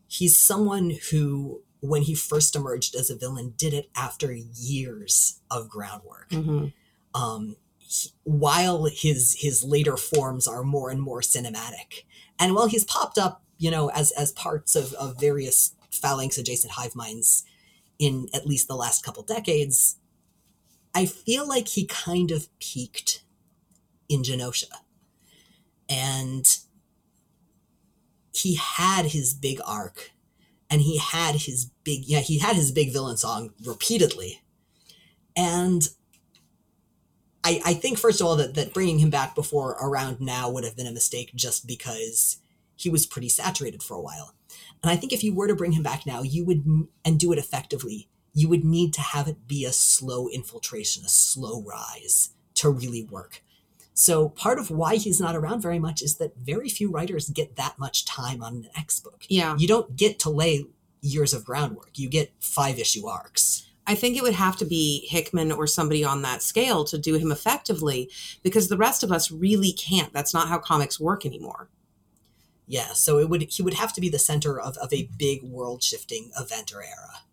[0.08, 5.70] He's someone who, when he first emerged as a villain, did it after years of
[5.70, 6.32] groundwork.
[6.32, 6.68] hmm
[7.16, 12.04] Um, he- while his his later forms are more and more cinematic,
[12.42, 16.74] and while he's popped up, you know, as as parts of, of various phalanx adjacent
[16.74, 17.44] hive minds
[18.00, 19.98] in at least the last couple decades,
[20.96, 23.24] I feel like he kind of peaked
[24.10, 24.72] in Genosha.
[25.88, 26.46] And
[28.34, 30.12] he had his big arc
[30.70, 34.42] and he had his big yeah he had his big villain song repeatedly.
[35.36, 35.88] And
[37.44, 40.64] i i think first of all that, that bringing him back before around now would
[40.64, 42.38] have been a mistake just because
[42.76, 44.34] he was pretty saturated for a while
[44.84, 46.64] and i think if you were to bring him back now you would
[47.06, 51.10] and do it effectively you would need to have it be a slow infiltration, a
[51.10, 53.44] slow rise to really work.
[53.94, 57.56] So part of why he's not around very much is that very few writers get
[57.58, 59.26] that much time on an X book.
[59.28, 59.56] Yeah.
[59.58, 60.66] You don't get to lay
[61.02, 61.92] years of groundwork.
[61.96, 63.68] You get five issue arcs.
[63.92, 67.16] I think it would have to be Hickman or somebody on that scale to do
[67.16, 68.10] him effectively
[68.42, 70.14] because the rest of us really can't.
[70.14, 71.68] That's not how comics work anymore.
[72.68, 75.44] Yeah, so it would he would have to be the center of, of a big
[75.44, 77.24] world shifting event or era.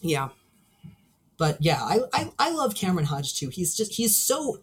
[0.00, 0.30] Yeah.
[1.36, 3.50] But yeah, I, I I love Cameron Hodge too.
[3.50, 4.62] He's just he's so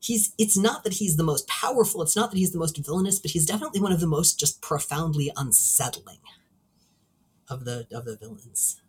[0.00, 3.18] he's it's not that he's the most powerful, it's not that he's the most villainous,
[3.18, 6.20] but he's definitely one of the most just profoundly unsettling
[7.50, 8.81] of the of the villains.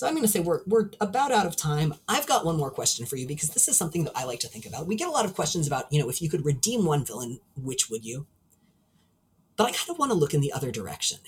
[0.00, 1.92] So I'm going to say we're we're about out of time.
[2.08, 4.48] I've got one more question for you because this is something that I like to
[4.48, 4.86] think about.
[4.86, 7.38] We get a lot of questions about, you know, if you could redeem one villain,
[7.54, 8.26] which would you?
[9.58, 11.18] But I kind of want to look in the other direction.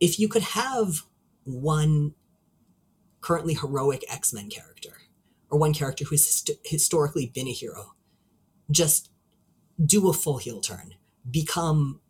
[0.00, 1.02] If you could have
[1.44, 2.14] one
[3.20, 4.94] currently heroic X-Men character
[5.50, 7.96] or one character who's hist- historically been a hero,
[8.70, 9.10] just
[9.84, 10.94] do a full heel turn,
[11.30, 12.00] become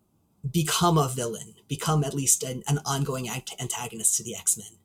[0.48, 4.78] become a villain, become at least an, an ongoing antagonist to the X-Men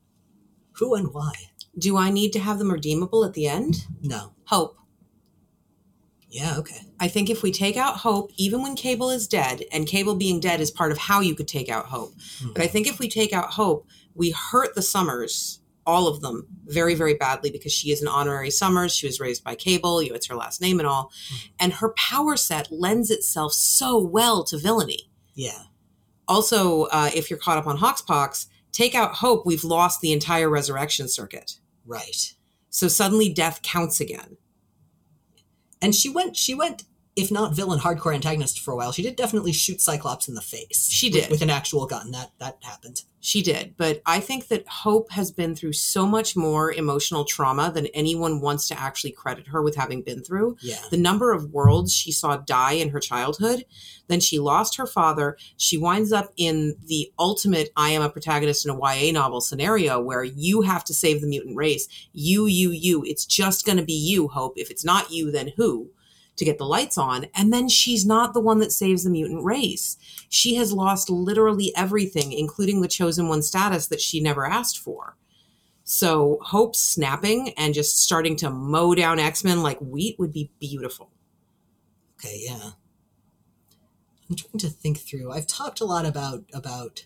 [0.82, 1.32] who and why?
[1.78, 3.86] Do I need to have them redeemable at the end?
[4.02, 4.34] No.
[4.46, 4.78] Hope.
[6.28, 6.82] Yeah, okay.
[7.00, 10.40] I think if we take out Hope, even when Cable is dead, and Cable being
[10.40, 12.14] dead is part of how you could take out Hope.
[12.42, 12.54] Hmm.
[12.54, 16.48] But I think if we take out Hope, we hurt the Summers, all of them,
[16.66, 18.96] very, very badly because she is an honorary Summers.
[18.96, 21.12] She was raised by Cable, you know, it's her last name and all.
[21.60, 25.12] And her power set lends itself so well to villainy.
[25.36, 25.64] Yeah.
[26.28, 30.50] Also, uh, if you're caught up on Hoxpox, take out Hope, we've lost the entire
[30.50, 31.60] resurrection circuit.
[31.86, 32.34] Right.
[32.70, 34.38] So suddenly death counts again.
[35.82, 36.84] And she went she went
[37.22, 38.92] if not villain hardcore antagonist for a while.
[38.92, 40.90] She did definitely shoot Cyclops in the face.
[40.90, 41.32] She with- did.
[41.32, 42.12] with, an actual gun.
[42.12, 43.04] That that happened.
[43.24, 47.72] She did, but I think that Hope has been through so much more emotional trauma
[47.72, 50.58] than anyone wants to actually credit her with having been through.
[50.60, 50.80] Yeah.
[50.90, 53.66] The number of worlds she saw die in her childhood,
[54.08, 55.38] then she lost her father.
[55.58, 60.02] She winds up in the ultimate I am a protagonist in a YA novel scenario
[60.02, 61.88] where you have to save the mutant race.
[62.14, 63.04] You, you, you.
[63.06, 64.54] It's just going to be you, Hope.
[64.58, 65.92] If it's not you, then who?
[66.38, 67.28] To get the lights on.
[67.36, 69.98] And then she's not the one that saves the mutant race
[70.32, 75.18] she has lost literally everything, including the chosen one status that she never asked for.
[75.84, 80.50] So, Hope snapping and just starting to mow down X Men like wheat would be
[80.58, 81.12] beautiful.
[82.16, 82.72] Okay, yeah.
[84.30, 85.34] I'm trying to think through.
[85.34, 87.06] I've talked a lot about about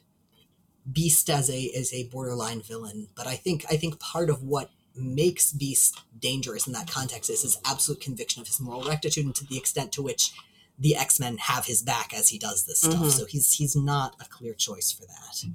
[0.91, 4.69] Beast as a as a borderline villain, but I think I think part of what
[4.95, 9.35] makes Beast dangerous in that context is his absolute conviction of his moral rectitude and
[9.35, 10.31] to the extent to which
[10.77, 12.95] the X-Men have his back as he does this stuff.
[12.95, 13.11] Mhm.
[13.11, 15.45] So he's he's not a clear choice for that.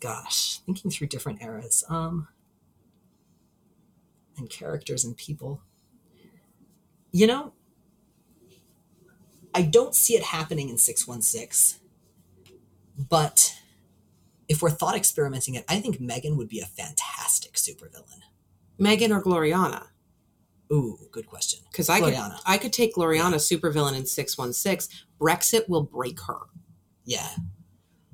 [0.00, 1.84] Gosh, thinking through different eras.
[1.88, 2.28] Um
[4.36, 5.60] and characters and people.
[7.12, 7.52] You know,
[9.54, 11.78] I don't see it happening in 616.
[12.96, 13.54] But
[14.48, 18.20] if we're thought experimenting it, I think Meggan would be a fantastic supervillain.
[18.78, 19.88] Meggan or Gloriana?
[20.72, 21.60] Ooh, good question.
[21.70, 22.38] Because I could Gloriana.
[22.46, 24.88] I could take Gloriana supervillain in six one six.
[25.20, 26.38] Brexit will break her.
[27.04, 27.28] Yeah.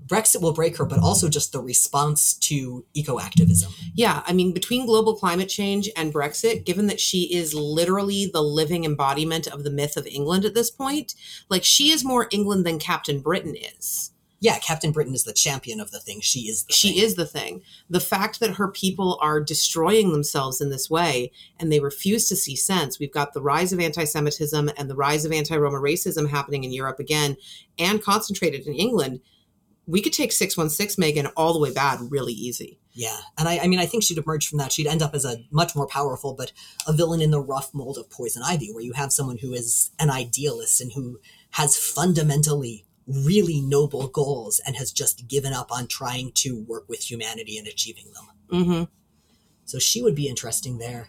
[0.06, 3.72] Brexit will break her, but also just the response to eco activism.
[3.94, 8.42] Yeah, I mean, between global climate change and Brexit, given that she is literally the
[8.42, 11.14] living embodiment of the myth of England at this point,
[11.50, 14.12] like she is more England than Captain Britain is.
[14.40, 16.20] Yeah, Captain Britain is the champion of the thing.
[16.20, 17.02] She is the she thing.
[17.02, 17.62] is the thing.
[17.90, 22.36] The fact that her people are destroying themselves in this way and they refuse to
[22.36, 23.00] see sense.
[23.00, 26.62] We've got the rise of anti Semitism and the rise of anti Roma racism happening
[26.62, 27.36] in Europe again
[27.78, 29.20] and concentrated in England.
[29.86, 32.78] We could take 616 Meggan all the way bad really easy.
[32.92, 34.72] Yeah, and I, I mean, I think she'd emerge from that.
[34.72, 36.52] She'd end up as a much more powerful, but
[36.86, 39.92] a villain in the rough mold of Poison Ivy, where you have someone who is
[39.98, 41.20] an idealist and who
[41.52, 47.10] has fundamentally really noble goals and has just given up on trying to work with
[47.10, 48.26] humanity and achieving them.
[48.52, 48.84] Mm-hmm.
[49.64, 51.08] So she would be interesting there.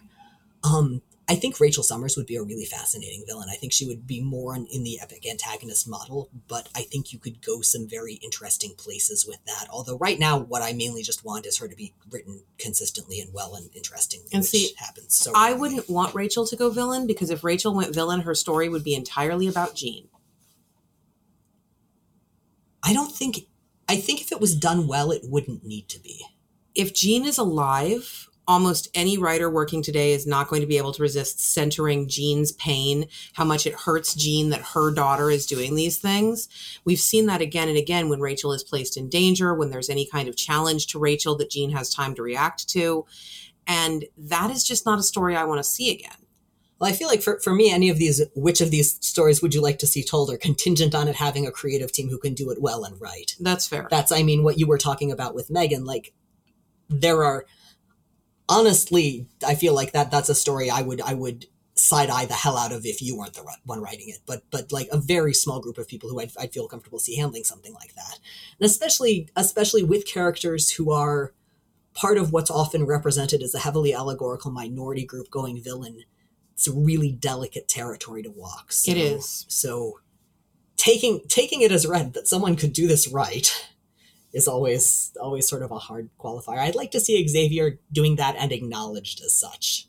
[0.64, 3.48] Um, I think Rachel Summers would be a really fascinating villain.
[3.48, 7.12] I think she would be more in, in the epic antagonist model, but I think
[7.12, 9.68] you could go some very interesting places with that.
[9.70, 13.32] Although right now, what I mainly just want is her to be written consistently and
[13.32, 15.14] well and interestingly, And which see, happens.
[15.14, 15.60] So I rarely.
[15.60, 18.96] wouldn't want Rachel to go villain because if Rachel went villain, her story would be
[18.96, 20.08] entirely about Jean.
[22.82, 23.46] I don't think.
[23.88, 26.24] I think if it was done well, it wouldn't need to be.
[26.74, 30.92] If Jean is alive almost any writer working today is not going to be able
[30.92, 35.76] to resist centering Jean's pain, how much it hurts Jean that her daughter is doing
[35.76, 36.48] these things.
[36.84, 40.04] We've seen that again and again when Rachel is placed in danger, when there's any
[40.04, 43.06] kind of challenge to Rachel that Jean has time to react to.
[43.68, 46.19] And that is just not a story I want to see again.
[46.80, 49.54] Well, I feel like for, for me, any of these, which of these stories would
[49.54, 52.32] you like to see told are contingent on it having a creative team who can
[52.32, 53.36] do it well and right.
[53.38, 53.86] That's fair.
[53.90, 55.84] That's, I mean, what you were talking about with Meggan.
[55.84, 56.14] Like,
[56.88, 57.44] there are,
[58.48, 62.32] honestly, I feel like that that's a story I would, I would side eye the
[62.32, 64.20] hell out of if you weren't the one writing it.
[64.24, 67.16] But, but like a very small group of people who I'd, I'd feel comfortable see
[67.16, 68.18] handling something like that.
[68.58, 71.34] And especially, especially with characters who are
[71.92, 76.04] part of what's often represented as a heavily allegorical minority group going villain
[76.60, 78.70] it's a really delicate territory to walk.
[78.70, 79.46] So, it is.
[79.48, 80.00] So
[80.76, 83.50] taking taking it as read that someone could do this right
[84.34, 86.58] is always always sort of a hard qualifier.
[86.58, 89.88] I'd like to see Xavier doing that and acknowledged as such.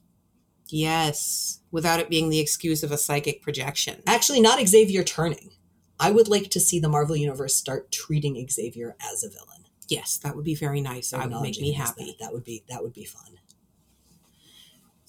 [0.70, 4.02] Yes, without it being the excuse of a psychic projection.
[4.08, 5.52] Actually, not Xavier turning.
[6.00, 9.66] I would like to see the Marvel Universe start treating Xavier as a villain.
[9.90, 11.10] Yes, that would be very nice.
[11.10, 12.16] That would make me happy.
[12.18, 12.28] That.
[12.28, 13.41] that would be that would be fun.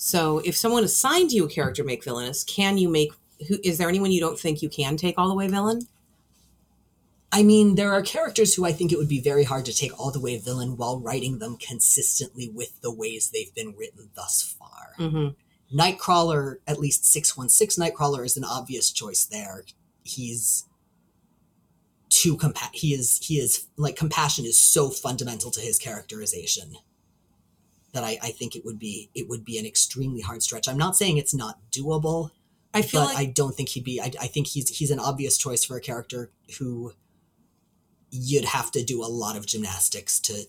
[0.05, 3.13] So if someone assigned you a character make villainous, can you make
[3.47, 5.83] who is there anyone you don't think you can take all the way villain?
[7.31, 9.97] I mean, there are characters who I think it would be very hard to take
[9.97, 14.43] all the way villain while writing them consistently with the ways they've been written thus
[14.43, 14.95] far.
[14.99, 15.79] Mm-hmm.
[15.79, 19.63] Nightcrawler, at least 616 Nightcrawler is an obvious choice there.
[20.03, 20.65] He's
[22.09, 26.75] too compa- he is he is like compassion is so fundamental to his characterization
[27.93, 30.69] that I, I think it would be it would be an extremely hard stretch.
[30.69, 32.31] I'm not saying it's not doable.
[32.75, 34.01] I feel like I don't think he'd be.
[34.01, 36.93] I, I think he's he's an obvious choice for a character who
[38.11, 40.45] you'd have to do a lot of gymnastics to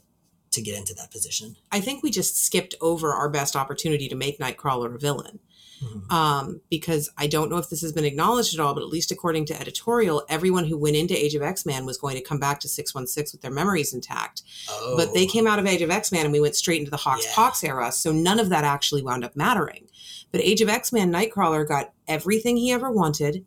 [0.52, 1.58] to get into that position.
[1.72, 5.40] I think we just skipped over our best opportunity to make Nightcrawler a villain
[5.82, 6.12] mm-hmm.
[6.12, 9.12] um, because I don't know if this has been acknowledged at all, but at least
[9.12, 12.40] according to editorial, everyone who went into Age of X Man was going to come
[12.40, 14.44] back to 616 with their memories intact.
[14.70, 14.96] Oh.
[14.98, 16.98] But they came out of Age of X Man and we went straight into the
[16.98, 17.36] Hawks Yeah.
[17.36, 19.88] Pox era, so none of that actually wound up mattering.
[20.32, 23.46] But Age of X Man Nightcrawler got everything he ever wanted,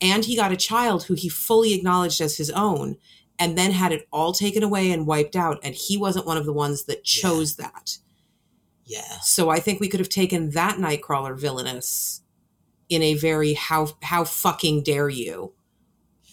[0.00, 2.96] and he got a child who he fully acknowledged as his own.
[3.40, 6.44] And then had it all taken away and wiped out, and he wasn't one of
[6.44, 7.98] the ones that chose that.
[8.88, 9.20] Yeah.
[9.20, 12.22] So I think we could have taken that Nightcrawler villainous
[12.88, 15.52] in a very how how fucking dare you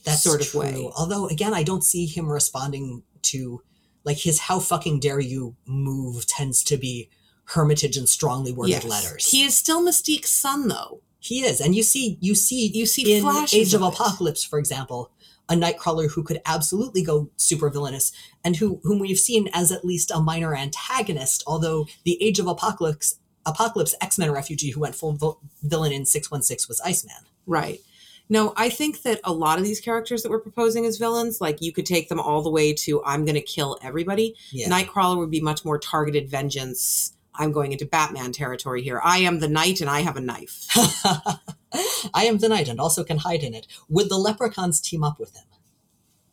[0.05, 0.59] that sort of true.
[0.61, 0.89] way.
[0.97, 3.61] Although again, I don't see him responding to
[4.05, 7.09] like his "How fucking dare you" move tends to be
[7.49, 8.85] hermitage and strongly worded Yes.
[8.85, 9.29] letters.
[9.31, 11.01] He is still Mystique's son, though.
[11.19, 13.93] He is, and you see, you see, You see in Age of of.
[13.93, 15.11] Apocalypse, for example,
[15.49, 18.11] a Nightcrawler who could absolutely go super villainous,
[18.43, 21.43] and who whom we've seen as at least a minor antagonist.
[21.45, 26.05] Although the Age of Apocalypse, Apocalypse X Men refugee who went full vil- villain in
[26.05, 27.25] six one six was Iceman.
[27.45, 27.79] Right.
[28.27, 31.61] No, I think that a lot of these characters that we're proposing as villains, like
[31.61, 34.35] you could take them all the way to I'm going to kill everybody.
[34.51, 37.13] Yeah, Nightcrawler would be much more targeted vengeance.
[37.35, 39.01] I'm going into Batman territory here.
[39.03, 40.65] I am the knight and I have a knife.
[42.13, 43.67] I am the Knight and also can hide in it.
[43.89, 45.43] Would the Leprechauns team up with him?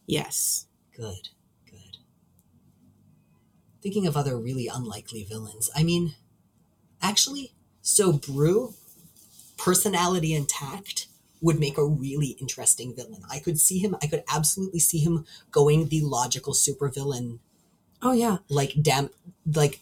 [0.07, 0.67] Yes.
[0.97, 1.29] Good,
[1.71, 1.99] good.
[3.83, 5.71] Thinking of other really unlikely villains.
[5.75, 6.15] I mean,
[7.01, 8.75] actually, so Broo,
[9.57, 11.07] personality intact,
[11.41, 13.23] would make a really interesting villain.
[13.29, 17.41] I could see him, I could absolutely see him going the logical supervillain,
[18.01, 18.39] Oh, yeah.
[18.49, 19.11] like damn,
[19.47, 19.81] like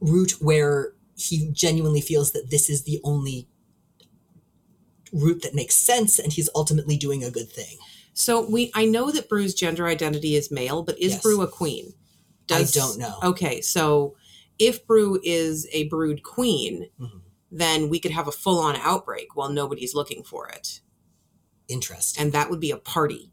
[0.00, 3.48] route where he genuinely feels that this is the only
[5.12, 7.76] route that makes sense and he's ultimately doing a good thing.
[8.14, 11.22] So we I know that Broo's gender identity is male, but is Yes.
[11.22, 11.94] Broo a queen?
[12.50, 13.18] I don't know.
[13.22, 14.14] Okay, so
[14.58, 17.20] if Broo is a brood queen, Mhm.
[17.50, 20.80] then we could have a full on outbreak while nobody's looking for it.
[21.68, 22.22] Interesting.
[22.22, 23.32] And that would be a party.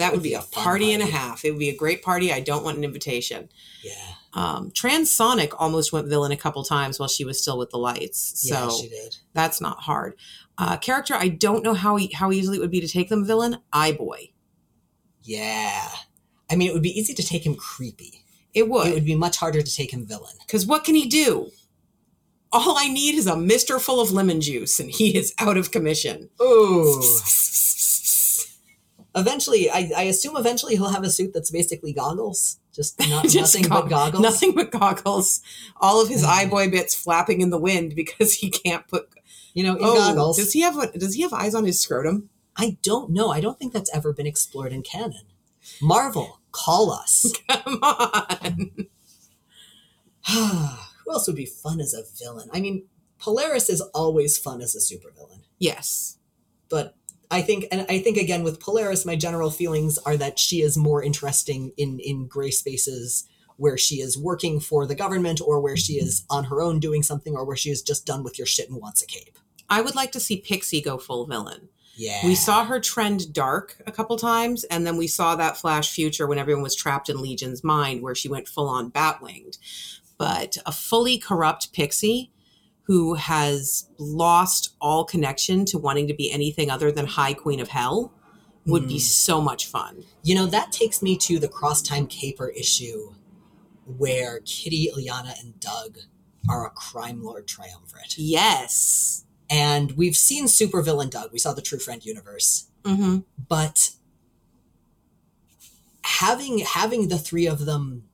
[0.00, 1.44] That would be a fun party and a half.
[1.44, 2.32] It would be a great party.
[2.32, 3.48] I don't want an invitation.
[3.84, 3.92] Yeah.
[4.32, 8.48] Um, Transonic almost went villain a couple times while she was still with the lights.
[8.48, 9.16] So yeah, she did.
[9.34, 10.14] that's not hard.
[10.58, 13.24] Uh, character, I don't know how e- how easily it would be to take them
[13.24, 13.58] villain.
[13.72, 14.30] I boy,
[15.22, 15.88] Yeah.
[16.50, 18.24] I mean, it would be easy to take him creepy.
[18.54, 18.88] It would.
[18.88, 19.04] It would.
[19.04, 20.34] be much harder to take him villain.
[20.46, 21.50] Because what can he do?
[22.52, 25.70] All I need is a mister full of lemon juice, and he is out of
[25.70, 26.30] commission.
[26.40, 27.20] Oh.
[29.14, 32.58] eventually, I, I assume eventually he'll have a suit that's basically goggles.
[32.72, 34.22] Just, not, Just nothing gog- but goggles.
[34.22, 35.40] Nothing but goggles.
[35.80, 36.28] All of his Mm.
[36.28, 39.08] eye boy bits flapping in the wind because he can't put.
[39.54, 40.36] You know, in Oh, goggles.
[40.36, 40.92] does he have?
[40.94, 42.30] Does he have eyes on his scrotum?
[42.56, 43.30] I don't know.
[43.30, 45.22] I don't think that's ever been explored in canon.
[45.82, 47.32] Marvel, call us.
[47.48, 48.70] Come on.
[51.04, 52.48] Who else would be fun as a villain?
[52.52, 52.84] I mean,
[53.18, 55.40] Polaris is always fun as a supervillain.
[55.58, 56.18] Yes.
[56.68, 56.94] But
[57.30, 60.76] I think and I think again with Polaris, my general feelings are that she is
[60.76, 65.76] more interesting in in gray spaces where she is working for the government or where
[65.76, 68.46] she is on her own doing something or where she is just done with your
[68.46, 69.38] shit and wants a cape.
[69.68, 71.68] I would like to see Pixie go full villain.
[71.94, 72.24] Yeah.
[72.24, 76.26] We saw her trend dark a couple times, and then we saw that flash future
[76.26, 79.58] when everyone was trapped in Legion's mind, where she went full on Batwinged.
[80.16, 82.32] But a fully corrupt Pixie
[82.90, 87.68] who has lost all connection to wanting to be anything other than High Queen of
[87.68, 88.12] Hell
[88.66, 89.00] would be Mm.
[89.00, 90.02] so much fun.
[90.24, 93.12] You know, that takes me to the cross time caper issue
[93.86, 95.98] where Kitty, Illyana, and Doug
[96.48, 98.18] are a crime lord triumvirate.
[98.18, 99.24] Yes.
[99.48, 101.30] And we've seen supervillain Doug.
[101.32, 102.66] We saw the True Friend universe.
[102.84, 103.18] hmm
[103.48, 103.90] But
[106.02, 108.08] having having the three of them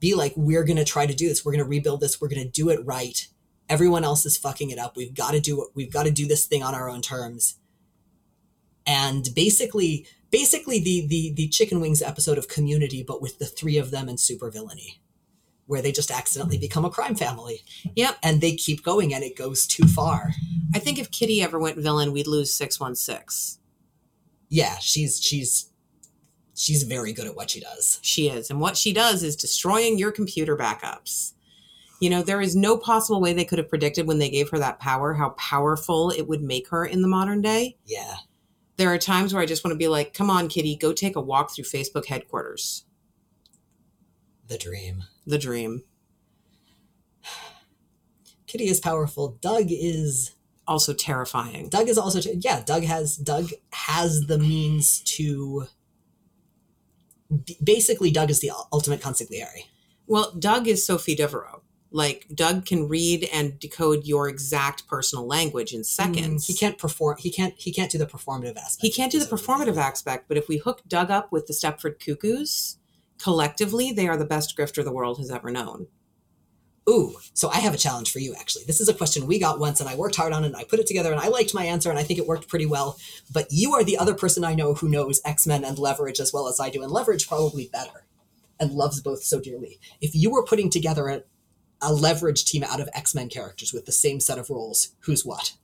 [0.00, 2.70] be like, we're gonna try to do this, we're gonna rebuild this, we're gonna do
[2.70, 3.28] it right.
[3.68, 4.96] Everyone else is fucking it up.
[4.96, 5.68] We've got to do.
[5.74, 7.56] We've got to do this thing on our own terms.
[8.86, 13.78] And basically, basically the the the chicken wings episode of Community, but with the three
[13.78, 14.98] of them and supervillainy,
[15.66, 16.62] where they just accidentally hmm.
[16.62, 17.62] become a crime family.
[17.94, 18.18] Yep.
[18.22, 20.32] And they keep going, and it goes too far.
[20.74, 23.60] I think if Kitty ever went villain, we'd lose 616.
[24.48, 25.70] Yeah, she's she's
[26.54, 27.98] she's very good at what she does.
[28.02, 28.50] She is.
[28.50, 31.33] And what she does is destroying your computer backups.
[32.04, 34.58] You know, there is no possible way they could have predicted when they gave her
[34.58, 37.78] that power how powerful it would make her in the modern day.
[37.86, 38.16] Yeah.
[38.76, 41.16] There are times where I just want to be like, come on, Kitty, go take
[41.16, 42.84] a walk through Facebook headquarters.
[44.48, 45.04] The dream.
[45.26, 45.84] The dream.
[48.46, 49.38] Kitty is powerful.
[49.40, 50.32] Doug is
[50.66, 51.70] Also terrifying.
[51.70, 52.62] Doug is also yeah.
[52.62, 55.68] Doug has Doug has the means to.
[57.46, 59.64] b- Basically, Doug is the ultimate consigliere.
[60.06, 61.62] Well, Doug is Sophie Devereaux.
[61.94, 66.42] Like, Doug can read and decode your exact personal language in seconds.
[66.42, 67.18] Mm, he can't perform.
[67.20, 67.54] He can't.
[67.56, 68.82] He can't do the performative aspect.
[68.82, 72.00] He can't do the performative aspect, but if we hook Doug up with the Stepford
[72.00, 72.78] Cuckoos,
[73.18, 75.86] collectively, they are the best grifter the world has ever known.
[76.90, 78.34] Ooh, so I have a challenge for you.
[78.34, 80.48] Actually, this is a question we got once, and I worked hard on it.
[80.48, 82.48] and I put it together, and I liked my answer, and I think it worked
[82.48, 82.98] pretty well.
[83.32, 86.32] But you are the other person I know who knows X Men and Leverage as
[86.32, 88.04] well as I do, and Leverage probably better,
[88.58, 89.78] and loves both so dearly.
[90.00, 91.22] If you were putting together a,
[91.84, 95.24] a Leverage team out of X Men characters with the same set of roles, who's
[95.24, 95.54] what?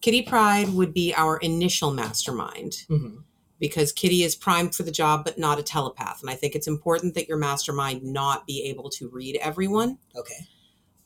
[0.00, 3.16] Kitty Pryde would be our initial mastermind Mm-hmm.
[3.58, 6.20] because Kitty is primed for the job, but not a telepath.
[6.20, 9.98] And I think it's important that your mastermind not be able to read everyone.
[10.14, 10.46] Okay.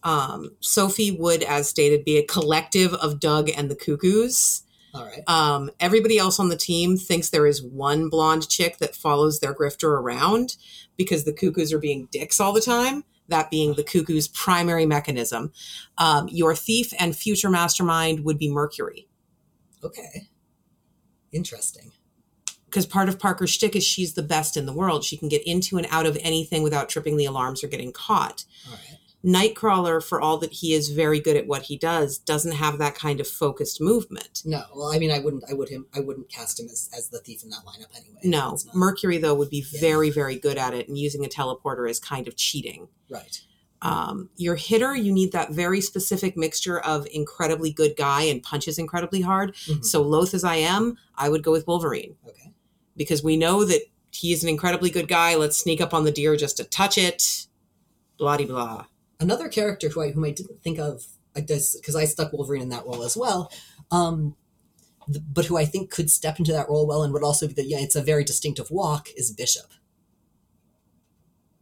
[0.03, 4.62] Um, Sophie would, as stated, be a collective of Doug and the Cuckoos.
[4.95, 5.23] All right.
[5.29, 9.55] Um, everybody else on the team thinks there is one blonde chick that follows their
[9.55, 10.57] grifter around
[10.97, 13.05] because the cuckoos are being dicks all the time.
[13.29, 15.53] That being the cuckoo's primary mechanism.
[15.99, 19.07] Um, your thief and future mastermind would be Mercury
[19.85, 20.29] Okay.
[21.31, 21.93] Interesting.
[22.64, 25.05] because part of Parker's shtick is she's the best in the world.
[25.05, 28.45] She can get into and out of anything without tripping the alarms or getting caught.
[28.66, 28.88] All right.
[29.25, 32.95] Nightcrawler, for all that he is very good at what he does, doesn't have that
[32.95, 34.43] kind of focused movement.
[34.45, 34.62] No.
[34.75, 35.43] Well, I mean, I wouldn't.
[35.51, 35.87] I would him.
[35.95, 38.21] I wouldn't cast him as, as the thief in that lineup anyway.
[38.23, 39.81] No, not- Mercury though would be Yeah.
[39.81, 42.89] very, very good at it, and using a teleporter is kind of cheating.
[43.11, 43.41] right.
[43.81, 48.77] Um, your hitter, you need that very specific mixture of incredibly good guy and punches
[48.77, 49.55] incredibly hard.
[49.66, 49.85] Mhm.
[49.85, 52.53] So loath as I am, I would go with Wolverine Okay.
[52.97, 55.37] because we know that he is an incredibly good guy.
[55.37, 57.47] Let's sneak up on the deer just to touch it.
[58.19, 58.87] Blah de blah.
[59.21, 61.05] Another character who I whom I didn't think of
[61.35, 63.53] because I stuck Wolverine in that role as well,
[63.91, 64.35] um,
[65.07, 67.53] th- but who I think could step into that role well and would also be
[67.55, 69.66] the yeah, it's a very distinctive walk is Bishop.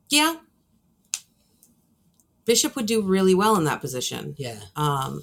[0.09, 0.37] Yeah.
[2.45, 4.35] Bishop would do really well in that position.
[4.39, 5.23] Yeah, Um,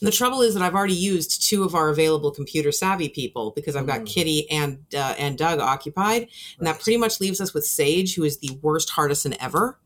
[0.00, 3.52] and the trouble is that I've already used two of our available computer savvy people
[3.54, 4.06] because I've got Mm.
[4.06, 6.28] Kitty and uh, and Doug occupied,
[6.58, 9.78] and that pretty much leaves us with Sage, who is the worst partisan ever.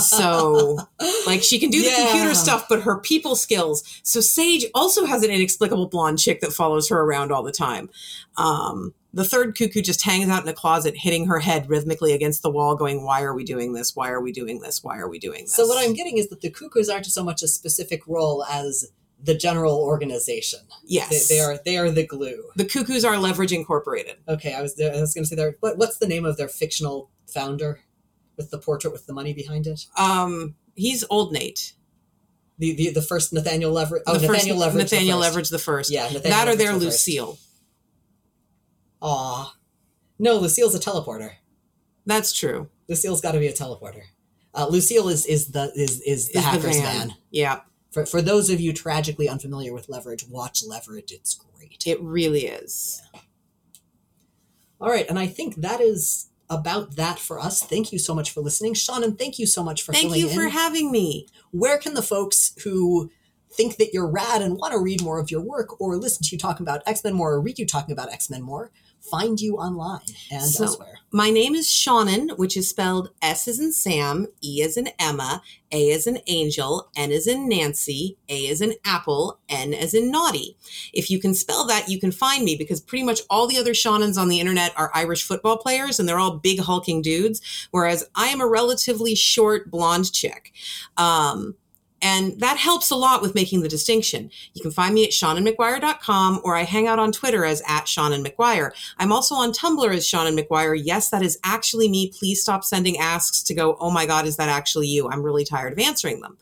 [0.00, 0.78] So,
[1.26, 2.10] Like she can do the Yeah.
[2.10, 3.82] computer stuff, but her people skills.
[4.02, 7.90] So Sage also has an inexplicable blonde chick that follows her around all the time.
[8.36, 12.42] Um, the third cuckoo just hangs out in a closet, hitting her head rhythmically against
[12.42, 13.94] the wall, going, "Why are we doing this?
[13.94, 14.82] Why are we doing this?
[14.82, 17.22] Why are we doing this?" so what I'm getting is that the Cuckoos aren't so
[17.22, 18.86] much a specific role as
[19.22, 20.60] the general organization.
[20.84, 22.42] yes, They, they are they are the glue.
[22.56, 24.16] the cuckoos are leverage incorporated.
[24.28, 26.48] Okay, I was I was going to say their what what's the name of their
[26.48, 27.80] fictional founder
[28.36, 29.86] with the portrait with the money behind it?
[29.98, 31.74] Um, he's old Nate.
[32.58, 34.02] The the, the first Nathaniel Leverage.
[34.06, 34.90] Oh, the first Nathaniel Leverage.
[34.90, 35.28] the Nathaniel first.
[35.30, 35.90] Leverage the first.
[35.90, 36.84] Yeah, Nathaniel that or Leverage their the.
[36.86, 37.38] Lucille.
[39.00, 39.54] Aw.
[40.18, 41.32] No, Lucille's a teleporter.
[42.06, 42.68] That's true.
[42.88, 44.02] Lucille's got to be a teleporter.
[44.54, 47.14] Uh, Lucille is is the is is the Is hacker's van.
[47.30, 47.60] Yeah,
[47.90, 51.10] For for those of you tragically unfamiliar with Leverage, watch Leverage.
[51.10, 51.82] It's great.
[51.86, 53.02] it really is.
[54.80, 57.62] All right, and I think that is about that for us.
[57.62, 60.28] Thank you so much for listening, Seanan, and thank you so much for Thank you
[60.28, 60.34] in.
[60.34, 61.26] for having me.
[61.50, 63.10] Where can the folks who
[63.50, 66.34] think that you're rad and want to read more of your work or listen to
[66.34, 68.70] you talking about X Men more or read you talking about X Men more
[69.10, 70.00] find you online
[70.30, 70.98] and So- elsewhere?
[71.14, 75.42] My name is Seanan, which is spelled S as in Sam, E as in Emma,
[75.70, 80.10] A as in Angel, N as in Nancy, A as in Apple, N as in
[80.10, 80.56] Naughty.
[80.94, 83.72] If you can spell that, you can find me because pretty much all the other
[83.74, 87.42] Seanans on the internet are Irish football players and they're all big hulking dudes,
[87.72, 90.52] whereas I am a relatively short blonde chick.
[90.96, 91.56] Um,
[92.02, 94.30] and that helps a lot with making the distinction.
[94.54, 98.26] You can find me at SeananMcGuire.com or I hang out on Twitter as at Seanan
[98.26, 98.72] McGuire.
[98.98, 100.78] I'm also on Tumblr as Seanan McGuire.
[100.82, 102.10] Yes, that is actually me.
[102.10, 105.08] Please stop sending asks to go, oh my God, is that actually you?
[105.08, 106.36] I'm really tired of answering them.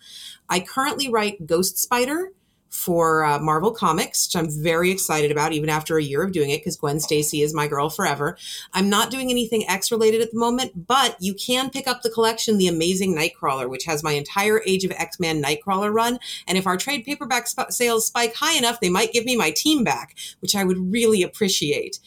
[0.49, 2.32] I currently write Ghost Spider
[2.70, 6.51] for uh, Marvel Comics, which I'm very excited about, even after a year of doing
[6.51, 8.38] it, because Gwen Stacy is my girl forever.
[8.72, 12.10] I'm not doing anything X related at the moment, but you can pick up the
[12.10, 16.18] collection, The Amazing Nightcrawler, which has my entire Age of X Man Nightcrawler run.
[16.47, 19.51] And if our trade paperback sp- sales spike high enough, they might give me my
[19.51, 21.98] team back, which I would really appreciate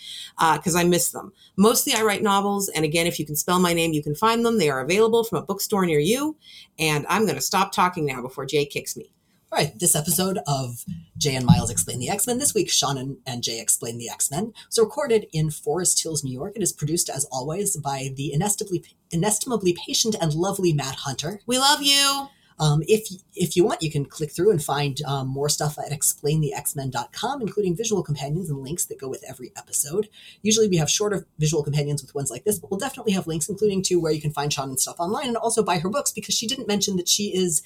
[0.55, 1.33] because I miss them.
[1.57, 4.45] Mostly I write novels, and again, if you can spell my name, you can find
[4.45, 4.57] them.
[4.57, 6.37] They are available from a bookstore near you.
[6.79, 9.13] And I'm going to stop talking now before Jay kicks me.
[9.53, 10.83] All right, this episode of
[11.15, 14.09] Jay and Miles Explain the X Men, this week, Seanan and, and Jay Explain the
[14.09, 16.53] X Men, was recorded in Forest Hills, New York.
[16.55, 21.39] It is produced, as always, by the inestimably, inestimably patient and lovely Matt Hunter.
[21.45, 22.29] We love you.
[22.59, 25.91] Um, if if you want, you can click through and find um, more stuff at
[25.91, 30.09] explainthexmen.com, including visual companions and links that go with every episode.
[30.41, 33.49] Usually we have shorter visual companions with ones like this, but we'll definitely have links,
[33.49, 36.11] including to where you can find Seanan and stuff online and also buy her books
[36.11, 37.61] because she didn't mention that she is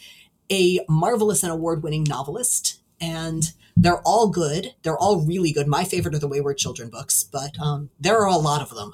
[0.51, 2.79] a marvelous and award winning novelist.
[2.99, 3.43] And
[3.75, 4.73] they're all good.
[4.81, 5.67] They're all really good.
[5.67, 8.93] My favorite are the Wayward Children books, but um, there are a lot of them.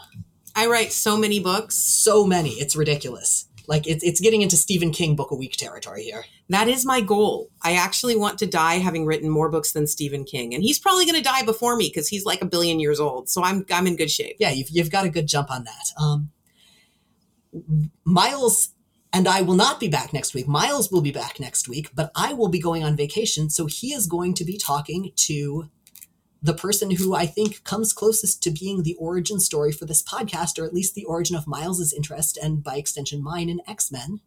[0.56, 1.76] I write so many books.
[1.76, 2.52] So many.
[2.52, 3.48] It's ridiculous.
[3.66, 6.26] Like it's, it's getting into Stephen King book a week territory here.
[6.50, 7.50] That is my goal.
[7.62, 11.06] I actually want to die having written more books than Stephen King, and he's probably
[11.06, 13.30] going to die before me because he's like a billion years old.
[13.30, 14.36] So I'm I'm in good shape.
[14.40, 16.02] yeah, you've, you've got a good jump on that.
[16.02, 16.30] Um,
[18.04, 18.73] Miles
[19.16, 20.48] and I will not be back next week.
[20.48, 23.52] Miles will be back next week, but I will be going on vacation.
[23.52, 25.70] So he is going to be talking to
[26.42, 30.60] the person who I think comes closest to being the origin story for this podcast,
[30.60, 34.20] or at least the origin of Miles's interest and by extension mine in X Men,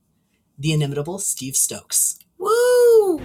[0.56, 2.20] the inimitable Steve Stokes.
[2.38, 3.20] Woo!